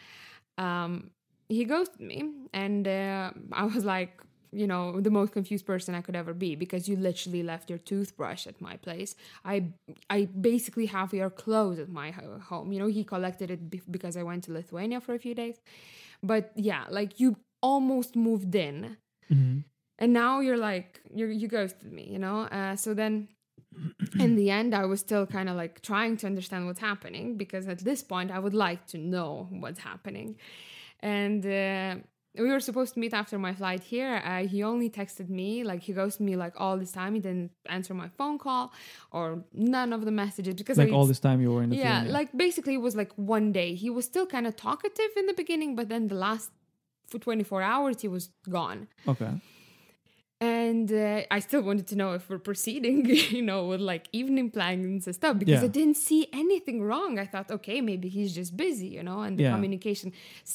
[0.58, 1.10] um,
[1.48, 4.22] he ghosted me, and uh, I was like,
[4.52, 7.78] you know, the most confused person I could ever be because you literally left your
[7.78, 9.14] toothbrush at my place.
[9.44, 9.72] I
[10.10, 12.10] I basically have your clothes at my
[12.50, 12.72] home.
[12.72, 15.56] You know, he collected it because I went to Lithuania for a few days.
[16.22, 18.96] But yeah, like you almost moved in,
[19.30, 19.64] Mhm.
[19.98, 22.04] and now you're like you you ghosted me.
[22.10, 23.28] You know, uh, so then
[24.20, 27.66] in the end i was still kind of like trying to understand what's happening because
[27.68, 30.36] at this point i would like to know what's happening
[31.00, 31.96] and uh,
[32.38, 34.22] we were supposed to meet after my flight here.
[34.24, 37.14] Uh, he only texted me like he ghosted me like all this time.
[37.14, 38.72] He didn't answer my phone call
[39.10, 41.76] or none of the messages because Like I- all this time you were in the
[41.76, 43.74] yeah like basically it was like one day.
[43.74, 46.50] He was still kind of talkative in the beginning but then the last
[47.06, 48.88] for 24 hours he was gone.
[49.06, 49.30] Okay.
[50.42, 52.96] And uh, I still wanted to know if we're proceeding,
[53.36, 55.68] you know, with like evening plans and stuff because Yeah.
[55.68, 57.10] I didn't see anything wrong.
[57.24, 59.54] I thought, okay, maybe he's just busy, you know, and the Yeah.
[59.54, 60.08] communication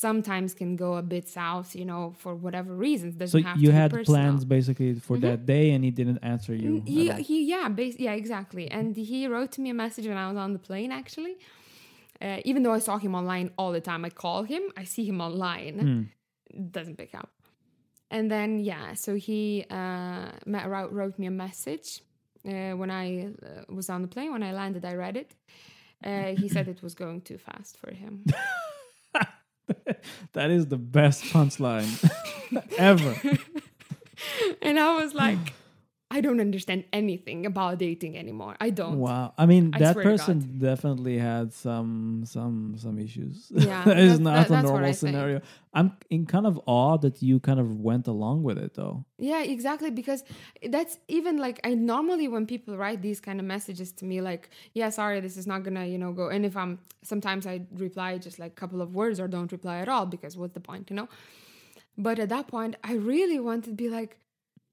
[0.06, 3.14] sometimes can go a bit south, you know, for whatever reasons.
[3.16, 4.14] So Doesn't have you to had personal.
[4.22, 6.72] plans basically for that day, and he didn't answer you.
[6.82, 8.66] Mm, He, he, yeah, bas- yeah, exactly.
[8.78, 11.36] And he wrote to me a message when I was on the plane, actually.
[12.26, 15.06] Uh, even though I saw him online all the time, I call him, I see
[15.12, 16.62] him online, Hmm.
[16.78, 17.30] doesn't pick up.
[18.10, 22.02] And then, yeah, so he uh, wrote me a message
[22.48, 24.32] uh, when I uh, was on the plane.
[24.32, 25.36] When I landed, I read it.
[26.04, 28.26] Uh, he said it was going too fast for him.
[30.34, 31.90] that is the best punchline
[32.78, 33.16] ever.
[34.62, 35.54] and I was like,
[36.10, 38.56] I don't understand anything about dating anymore.
[38.62, 38.98] I don't.
[39.00, 39.34] Wow.
[39.38, 43.52] I mean, I that person definitely had some some some issues.
[43.52, 44.96] Yeah, that is not that- a normal think.
[44.98, 45.42] scenario.
[45.74, 49.04] I'm in kind of awe that you kind of went along with it though.
[49.18, 49.92] Yeah, exactly.
[49.92, 50.24] Because
[50.70, 54.50] that's even like I normally when people write these kind of messages to me, like,
[54.74, 56.30] yeah, sorry, this is not gonna, you know, go.
[56.30, 59.80] And if I'm sometimes I reply just like a couple of words or don't reply
[59.80, 61.10] at all because what's the point, you know?
[61.98, 64.18] But at that point, I really wanted to be like,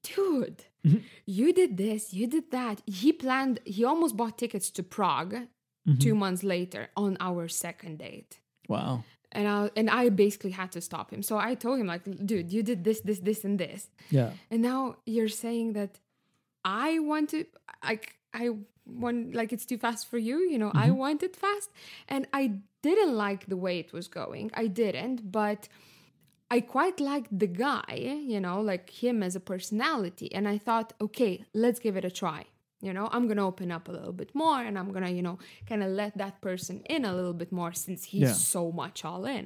[0.07, 0.97] dude, mm-hmm.
[1.25, 2.81] you did this, you did that.
[2.85, 5.33] He planned, he almost bought tickets to Prague
[5.87, 5.97] mm-hmm.
[5.99, 9.03] two months later on our second date Wow.
[9.31, 11.21] and I and I basically had to stop him.
[11.21, 14.31] So I told him like, dude, you did this, this, this, and this, Yeah.
[14.49, 15.99] and now you're saying that
[16.63, 17.45] I want to
[17.83, 18.49] like I
[18.85, 20.37] want like it's too fast for you.
[20.39, 20.97] You know, I mm-hmm.
[20.97, 21.69] want it fast,
[22.07, 22.43] and I
[22.81, 24.51] didn't like the way it was going.
[24.53, 25.67] I didn't, but.
[26.55, 27.93] I quite liked the guy,
[28.33, 30.27] you know, like him as a personality.
[30.37, 31.33] And I thought, okay,
[31.63, 32.41] let's give it a try.
[32.87, 35.11] You know, I'm going to open up a little bit more and I'm going to,
[35.19, 35.37] you know,
[35.69, 38.33] kind of let that person in a little bit more since he's Yeah.
[38.55, 39.45] so much all in.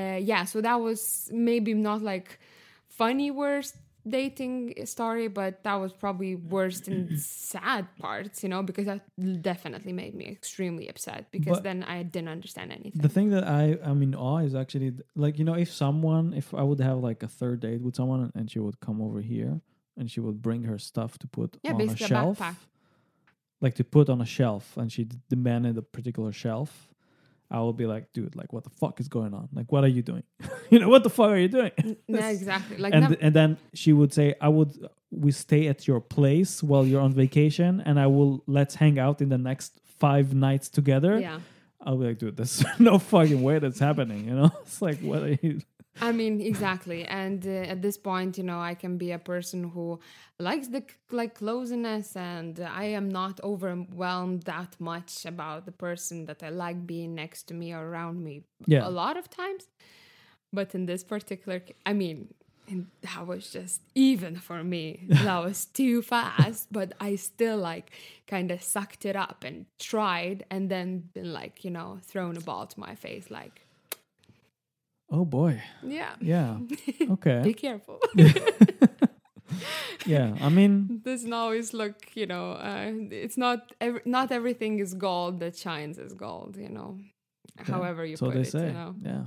[0.00, 1.00] Uh, yeah, so that was
[1.32, 2.28] maybe not like
[2.88, 3.74] funny worst
[4.08, 9.02] dating story, but that was probably worst and sad parts, you know, because that
[9.42, 13.00] definitely made me extremely upset because But- then I didn't understand anything.
[13.02, 16.52] The thing that I am in awe is actually like you know if someone if
[16.54, 19.60] I would have like a third date with someone and she would come over here
[19.96, 22.56] and she would bring her stuff to put Yeah, on a basically a shelf, backpack.
[23.60, 26.88] like to put on a shelf, and she demanded a particular shelf.
[27.50, 29.48] I will be like, dude, like what the fuck is going on?
[29.52, 30.22] Like what are you doing?
[30.70, 31.72] you know what the fuck are you doing?
[32.06, 32.78] yeah, exactly.
[32.78, 36.84] Like, and and then she would say, I would we stay at your place while
[36.86, 41.18] you're on vacation, and I will let's hang out in the next five nights together.
[41.18, 41.40] yeah.
[41.86, 44.24] I'll be like, dude, there's no fucking way that's happening.
[44.24, 45.60] You know, it's like, what are you?
[46.00, 47.04] I mean, exactly.
[47.04, 50.00] And uh, at this point, you know, I can be a person who
[50.38, 56.42] likes the like closeness, and I am not overwhelmed that much about the person that
[56.42, 58.42] I like being next to me or around me.
[58.66, 58.86] Yeah.
[58.86, 59.68] a lot of times.
[60.52, 62.32] But in this particular, I mean,
[62.68, 67.90] and that was just even for me that was too fast but i still like
[68.26, 72.40] kind of sucked it up and tried and then been like you know thrown a
[72.40, 73.63] ball to my face like
[75.16, 75.54] Oh boy.
[75.98, 76.50] yeah Yeah.
[77.16, 77.40] Okay.
[77.50, 77.98] Be careful
[80.06, 80.34] yeah.
[80.40, 82.90] I mean, doesn't always look you know uh,
[83.24, 86.90] it's not ev- not everything is gold that shines as gold you know
[87.72, 88.66] however you so put they it say.
[88.68, 89.24] you know Yeah.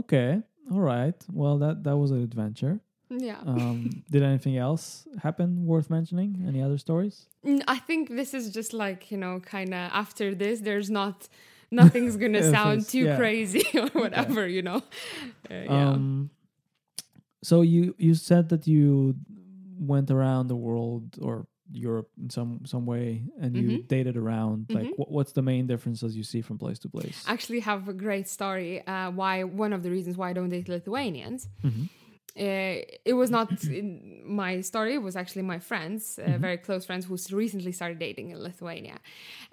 [0.00, 0.30] Okay.
[0.72, 1.18] All right.
[1.32, 2.74] Well, that that was an adventure.
[3.30, 3.76] yeah Um,
[4.12, 4.84] did anything else
[5.26, 6.30] happen worth mentioning?
[6.50, 7.16] Any other stories?
[7.76, 11.16] I think this is just like, you know, kind of after this, there's not,
[11.72, 13.16] nothing's to Yeah, sound too yeah.
[13.16, 14.80] crazy or whatever, you know.
[15.50, 15.90] Uh, yeah.
[15.90, 16.30] Um,
[17.42, 19.14] so you you said that you
[19.78, 23.88] went around the world or Europe in some some way, and you Mhm.
[23.88, 24.66] dated around.
[24.70, 24.96] Like, Mhm.
[24.98, 27.24] what, what's the main differences you see from place to place?
[27.26, 28.86] actually have a great story.
[28.86, 31.48] Uh, why, one of the reasons why I don't date Lithuanians.
[31.64, 31.88] Mhm.
[32.36, 34.94] Uh, it was not in my story.
[34.94, 38.98] It was actually my friends, uh, very close friends, who recently started dating in Lithuania,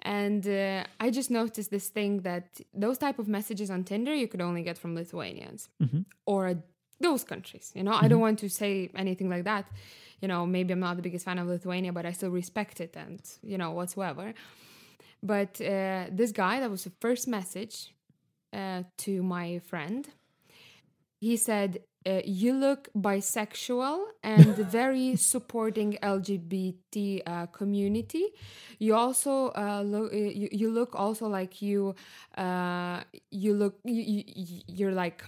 [0.02, 4.28] and uh, I just noticed this thing that those type of messages on Tinder you
[4.28, 6.04] could only get from Lithuanians Mhm.
[6.26, 6.62] or
[7.00, 7.72] those countries.
[7.74, 9.64] You know, I don't want to say anything like that.
[10.22, 12.96] You know, maybe I'm not the biggest fan of Lithuania, but I still respect it
[12.96, 14.32] and you know whatsoever.
[15.22, 17.92] But uh, this guy, that was the first message
[18.52, 20.08] uh, to my friend.
[21.20, 28.26] He said, uh, "You look bisexual and very supporting LGBT uh, community.
[28.78, 30.12] You also uh, look.
[30.12, 31.94] You, you look also like you.
[32.36, 33.78] Uh, you look.
[33.84, 35.24] You, you, you're like."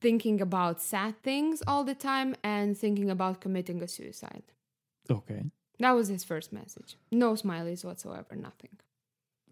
[0.00, 4.44] thinking about sad things all the time and thinking about committing a suicide.
[5.10, 5.42] Okay.
[5.80, 6.96] That was his first message.
[7.10, 8.78] No smileys whatsoever, nothing.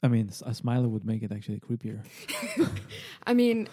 [0.03, 2.01] I mean, a smiley would make it actually creepier.
[3.27, 3.68] I mean,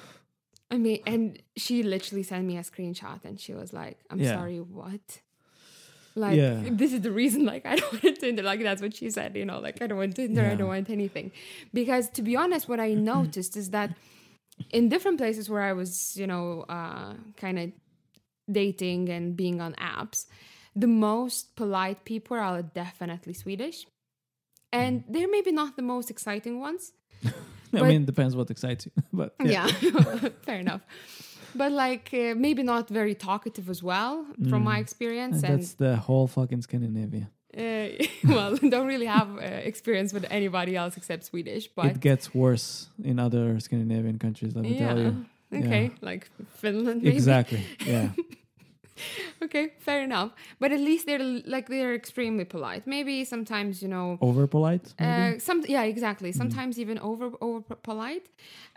[0.74, 1.24] I mean, and
[1.64, 4.34] she literally sent me a screenshot and she was like, I'm Yeah.
[4.38, 5.08] sorry, what?
[6.16, 6.64] Like, Yeah.
[6.82, 8.44] this is the reason, like, I don't want Tinder.
[8.52, 10.90] Like, that's what she said, you know, like, I don't want Tinder, I don't want
[10.90, 11.32] anything.
[11.80, 13.90] Because to be honest, what I noticed is that
[14.78, 17.72] in different places where I was, you know, uh, kind of
[18.52, 20.26] dating and being on apps,
[20.76, 23.86] the most polite people are definitely Swedish.
[24.72, 26.94] And they're maybe not the most exciting ones.
[27.74, 29.68] I But- mean, depends what excites you, but Yeah,
[30.46, 30.82] fair enough.
[31.56, 34.82] But like uh, maybe not very talkative as well, from my Mm.
[34.82, 35.36] experience.
[35.44, 37.26] And And, that's the whole fucking Scandinavia.
[37.58, 37.88] uh,
[38.36, 41.68] well, don't really have uh, experience with anybody else except Swedish.
[41.76, 44.56] But it gets worse in other Scandinavian countries.
[44.56, 45.26] Let me tell you.
[45.52, 46.10] okay, Yeah.
[46.10, 46.24] like
[46.62, 47.02] Finland.
[47.04, 47.16] Maybe.
[47.16, 47.62] Exactly.
[47.86, 48.10] Yeah.
[49.44, 50.32] Okay, fair enough.
[50.60, 52.88] But at least they're like they're extremely polite.
[52.88, 54.94] Maybe sometimes you know Over polite.
[55.00, 56.32] Uh, some yeah, exactly.
[56.32, 58.28] Sometimes even over over polite.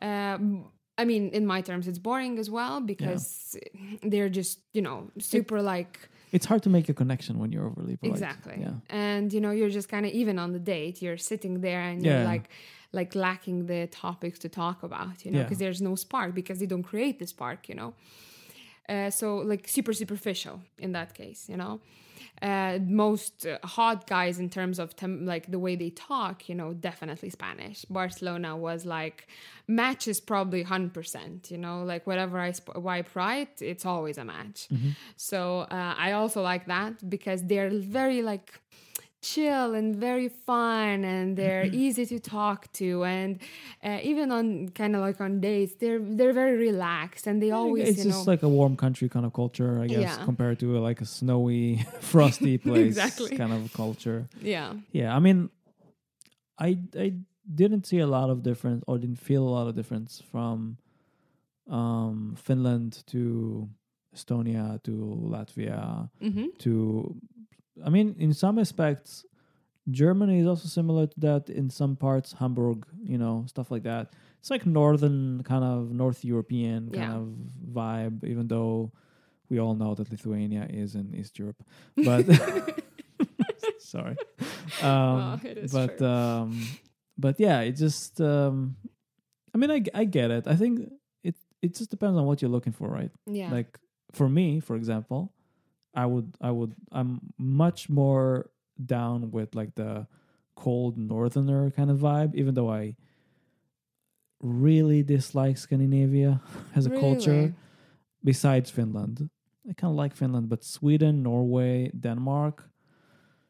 [0.03, 0.65] Um,
[0.99, 3.57] I mean, in my terms, it's boring as well because
[4.03, 7.97] they're just you know super like it's hard to make a connection when you're overly
[7.97, 8.13] polite.
[8.15, 8.73] exactly, Yeah.
[8.91, 11.01] and you know you're just kind of even on the date.
[11.03, 12.49] You're sitting there and you're like
[12.93, 15.45] like lacking the topics to talk about, you know, Yeah.
[15.45, 17.93] because there's no spark because they don't create the spark, you know.
[18.89, 21.81] Uh, so like super superficial in that case, you know.
[22.43, 26.55] Uh, most uh, hot guys in terms of tem- like the way they talk, you
[26.55, 27.87] know, definitely Spanish.
[27.87, 29.27] Barcelona was like
[29.67, 34.25] matches probably hundred percent, you know, like whatever I sp- wipe right, it's always a
[34.25, 34.69] match.
[35.17, 38.61] So uh, I also like that because they're very like
[39.31, 43.31] chill and very fun and they're easy to talk to and
[43.89, 44.47] uh, even on
[44.81, 48.33] kind of like on dates they're they're very relaxed and they always it's just know
[48.33, 50.25] like a warm country kind of culture, I guess, Yeah.
[50.31, 51.67] compared to like a snowy,
[52.13, 53.37] frosty place Exactly.
[53.41, 54.21] kind of culture.
[54.55, 54.69] yeah
[55.01, 55.39] Yeah, I mean,
[56.59, 57.09] I I
[57.61, 60.79] didn't see a lot of difference or didn't feel a lot of difference from
[61.71, 63.69] um, Finland to
[64.15, 64.93] Estonia to
[65.35, 66.73] Latvia hmm to
[67.85, 69.25] I mean in some aspects
[69.91, 74.13] Germany is also similar to that in some parts Hamburg you know stuff like that.
[74.41, 77.17] It's like northern kind of north European kind Yeah.
[77.17, 77.29] of
[77.73, 78.93] vibe even though
[79.49, 81.63] we all know that Lithuania is in East Europe.
[81.97, 82.27] But
[83.79, 84.17] sorry.
[84.83, 85.41] Um Well,
[85.73, 86.61] but um
[87.19, 88.77] but yeah it just um
[89.55, 90.47] I mean I, I get it.
[90.47, 90.91] I think
[91.23, 93.11] it it just depends on what you're looking for right?
[93.27, 93.51] Yeah.
[93.53, 93.79] Like
[94.13, 95.33] for me for example
[95.97, 98.51] i would i would i'm much more
[98.85, 100.07] down with like the
[100.55, 102.95] cold northerner kind of vibe even though i
[104.41, 106.41] really dislike scandinavia
[106.75, 107.55] as a culture
[108.23, 109.29] besides finland
[109.69, 112.69] i kind of like finland but sweden norway denmark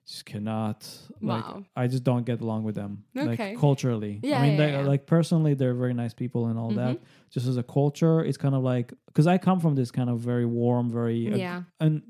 [0.06, 0.86] just cannot
[1.20, 1.64] like Wow.
[1.74, 3.26] I just don't get along with them Okay.
[3.26, 4.20] like culturally.
[4.22, 4.86] Yeah, I mean yeah, they, yeah.
[4.86, 6.98] like personally they're very nice people and all that.
[6.98, 7.04] Mhm.
[7.32, 10.20] Just as a culture, it's kind of like because I come from this kind of
[10.20, 11.62] very warm, very ag- Yeah.
[11.80, 12.02] and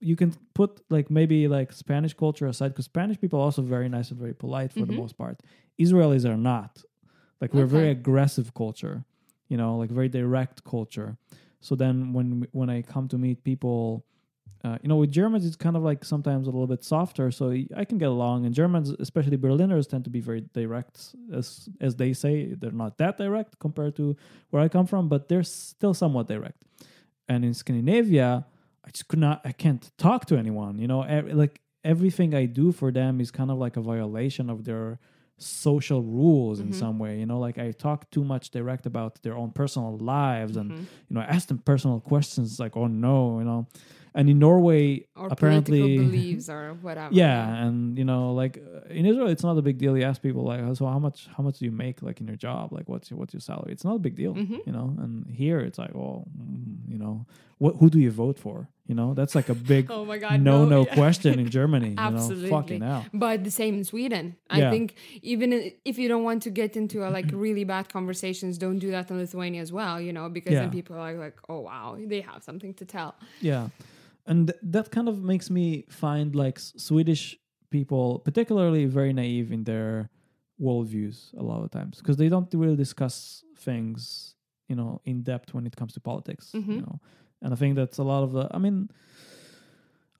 [0.00, 3.88] you can put like maybe like Spanish culture aside because Spanish people are also very
[3.88, 4.96] nice and very polite for the Mhm.
[5.02, 5.40] most part.
[5.78, 6.82] Israelis are not.
[7.40, 9.04] Like we're a very aggressive culture,
[9.48, 11.16] you know, like very direct culture.
[11.60, 14.04] So then when when I come to meet people,
[14.64, 17.30] uh, you know, with Germans it's kind of like sometimes a little bit softer.
[17.30, 18.44] So I can get along.
[18.46, 22.54] And Germans, especially Berliners, tend to be very direct, as as they say.
[22.54, 24.16] They're not that direct compared to
[24.50, 26.62] where I come from, but they're still somewhat direct.
[27.28, 28.46] And in Scandinavia,
[28.84, 29.40] I just could not.
[29.44, 30.78] I can't talk to anyone.
[30.78, 31.00] You know,
[31.32, 34.98] like everything I do for them is kind of like a violation of their
[35.38, 36.74] social rules in Mhm.
[36.74, 37.18] some way.
[37.18, 40.86] You know, like I talk too much direct about their own personal lives, and Mhm.
[41.08, 43.66] you know, I ask them personal questions like, "Oh no," you know.
[44.12, 47.14] And in Norway, Or apparently, beliefs or whatever.
[47.14, 49.96] yeah, and you know, like uh, in Israel, it's not a big deal.
[49.96, 51.28] You ask people like, "So how much?
[51.36, 52.72] How much do you make like in your job?
[52.72, 54.66] Like, what's your what's your salary?" It's not a big deal, Mhm.
[54.66, 54.96] you know.
[54.98, 57.24] And here, it's like, well, mm, you know,
[57.62, 58.56] what who do you vote for?
[58.90, 60.40] You know, that's like a big Oh my god.
[60.50, 60.94] no no yeah.
[61.02, 61.92] question in Germany.
[61.96, 62.44] Absolutely.
[62.46, 63.02] You know, fucking hell.
[63.24, 64.26] But the same in Sweden.
[64.26, 64.56] Yeah.
[64.56, 64.66] Mm-hmm.
[64.66, 64.86] I think
[65.32, 65.48] even
[65.90, 69.04] if you don't want to get into a, like really bad conversations, don't do that
[69.10, 69.96] in Lithuania as well.
[70.06, 70.62] You know, because Yeah.
[70.62, 73.14] then people are like, oh wow, they have something to tell.
[73.50, 73.64] Yeah,
[74.26, 75.64] and th- that kind of makes me
[76.02, 77.24] find like S- Swedish
[77.76, 80.10] people particularly very naive in their
[80.60, 84.34] worldviews a lot of times because they don't really discuss things
[84.68, 86.50] you know in depth when it comes to politics.
[86.54, 86.80] You Mhm.
[86.86, 87.00] know,
[87.42, 88.48] and I think that's a lot of the.
[88.52, 88.88] I mean,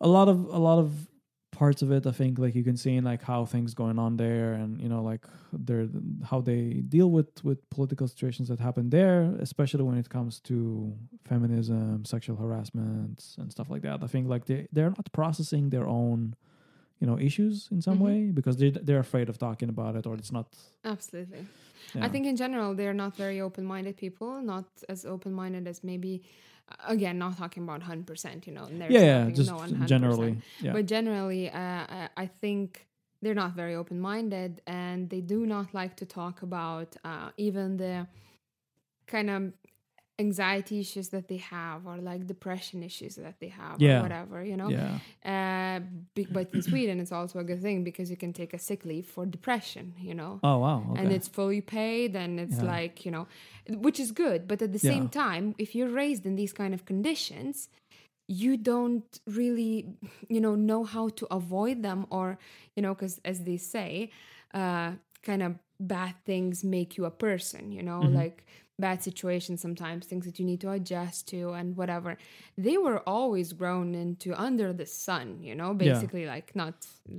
[0.00, 0.92] a lot of a lot of
[1.52, 4.16] parts of it i think like you can see in like how things going on
[4.16, 5.88] there and you know like their
[6.30, 6.62] how they
[6.96, 10.94] deal with with political situations that happen there especially when it comes to
[11.28, 15.86] feminism sexual harassment and stuff like that i think like they they're not processing their
[15.86, 16.34] own
[17.00, 18.06] you know issues in some Mhm.
[18.08, 20.46] way because they they're afraid of talking about it or it's not
[20.84, 21.44] Absolutely.
[21.94, 22.06] yeah.
[22.06, 26.22] I think in general they're not very open-minded people, not as open-minded as maybe.
[26.86, 28.46] Again, not talking about hundred percent.
[28.46, 29.86] You know, and there's yeah yeah just no 100%.
[29.86, 31.58] generally yeah But generally, uh,
[31.98, 32.86] I- I think
[33.22, 37.76] they're not very open minded and they do not like to talk about uh, even
[37.76, 38.06] the
[39.06, 39.52] kind of
[40.26, 43.90] anxiety issues that they have or like depression issues that they have Yeah.
[43.98, 44.70] or whatever, you know?
[44.78, 44.98] yeah
[45.34, 45.78] Uh,
[46.16, 48.80] be- but in Sweden, it's also a good thing because you can take a sick
[48.90, 50.32] leave for depression, you know?
[50.48, 50.98] oh wow okay.
[51.00, 52.74] and it's fully paid and it's Yeah.
[52.76, 53.24] like you know
[53.86, 54.92] which is good but at the Yeah.
[54.94, 57.54] same time if you're raised in these kind of conditions
[58.44, 59.10] you don't
[59.40, 59.74] really
[60.34, 62.26] you know know how to avoid them or
[62.76, 63.90] you know because as they say
[64.60, 64.90] uh
[65.28, 65.52] kind of
[65.96, 68.14] bad things make you a person you know Mhm.
[68.20, 68.38] like
[68.80, 72.10] bad situations sometimes things that you need to adjust to and whatever
[72.66, 75.84] they were always grown into under the sun you know Yeah.
[75.86, 76.74] basically like not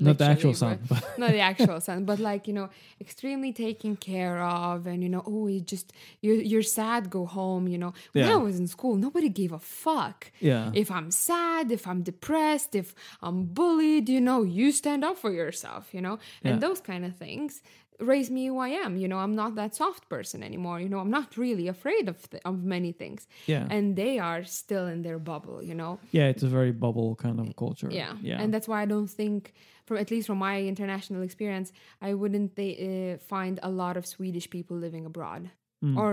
[0.07, 0.78] not the actual sun
[1.22, 2.70] not the actual son, but like you know,
[3.05, 5.88] extremely taken care of, and you know, oh, you just
[6.22, 7.68] you're you're sad, go home.
[7.74, 8.36] You know, when Yeah.
[8.36, 12.72] I was in school, nobody gave a fuck yeah if I'm sad, if I'm depressed,
[12.84, 12.88] if
[13.22, 14.07] I'm bullied.
[14.16, 15.84] You know, you stand up for yourself.
[15.95, 16.59] You know, and Yeah.
[16.66, 17.62] those kind of things
[18.02, 18.97] raise me who I am.
[18.97, 20.80] You know, I'm not that soft person anymore.
[20.82, 24.43] You know, I'm not really afraid of th- of many things, yeah and they are
[24.43, 25.58] still in their bubble.
[25.64, 28.14] You know, yeah it's a very bubble kind of culture yeah.
[28.22, 29.54] yeah And that's why I don't think,
[29.86, 31.72] from at least from my international experience,
[32.02, 35.49] I wouldn't they, uh, find a lot of Swedish people living abroad
[35.84, 35.97] Mm.
[35.97, 36.12] or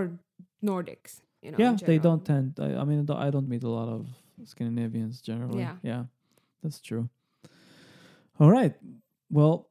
[0.63, 1.21] Nordics.
[1.43, 4.01] You know, yeah they don't tend I, I mean i don't meet a lot of
[4.43, 5.75] scandinavians generally Yeah.
[5.91, 6.03] yeah
[6.61, 7.07] that's true
[8.39, 8.73] all right
[9.29, 9.68] well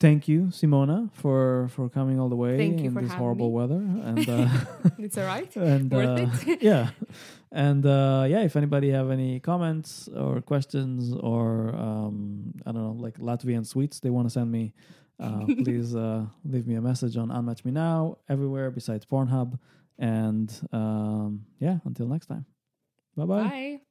[0.00, 3.56] thank you simona for for coming all the way Thank in this horrible me.
[3.58, 4.48] weather and uh
[4.98, 5.54] It's all right.
[5.56, 6.62] and Worth uh, it.
[6.70, 6.90] yeah
[7.52, 12.96] and uh yeah if anybody have any comments or questions or um i don't know
[13.06, 14.72] like latvian sweets they want to send me
[15.20, 19.58] uh please uh leave me a message on unmatch me now everywhere besides pornhub
[19.98, 22.44] and um yeah until next time
[23.16, 23.89] bye bye Bye.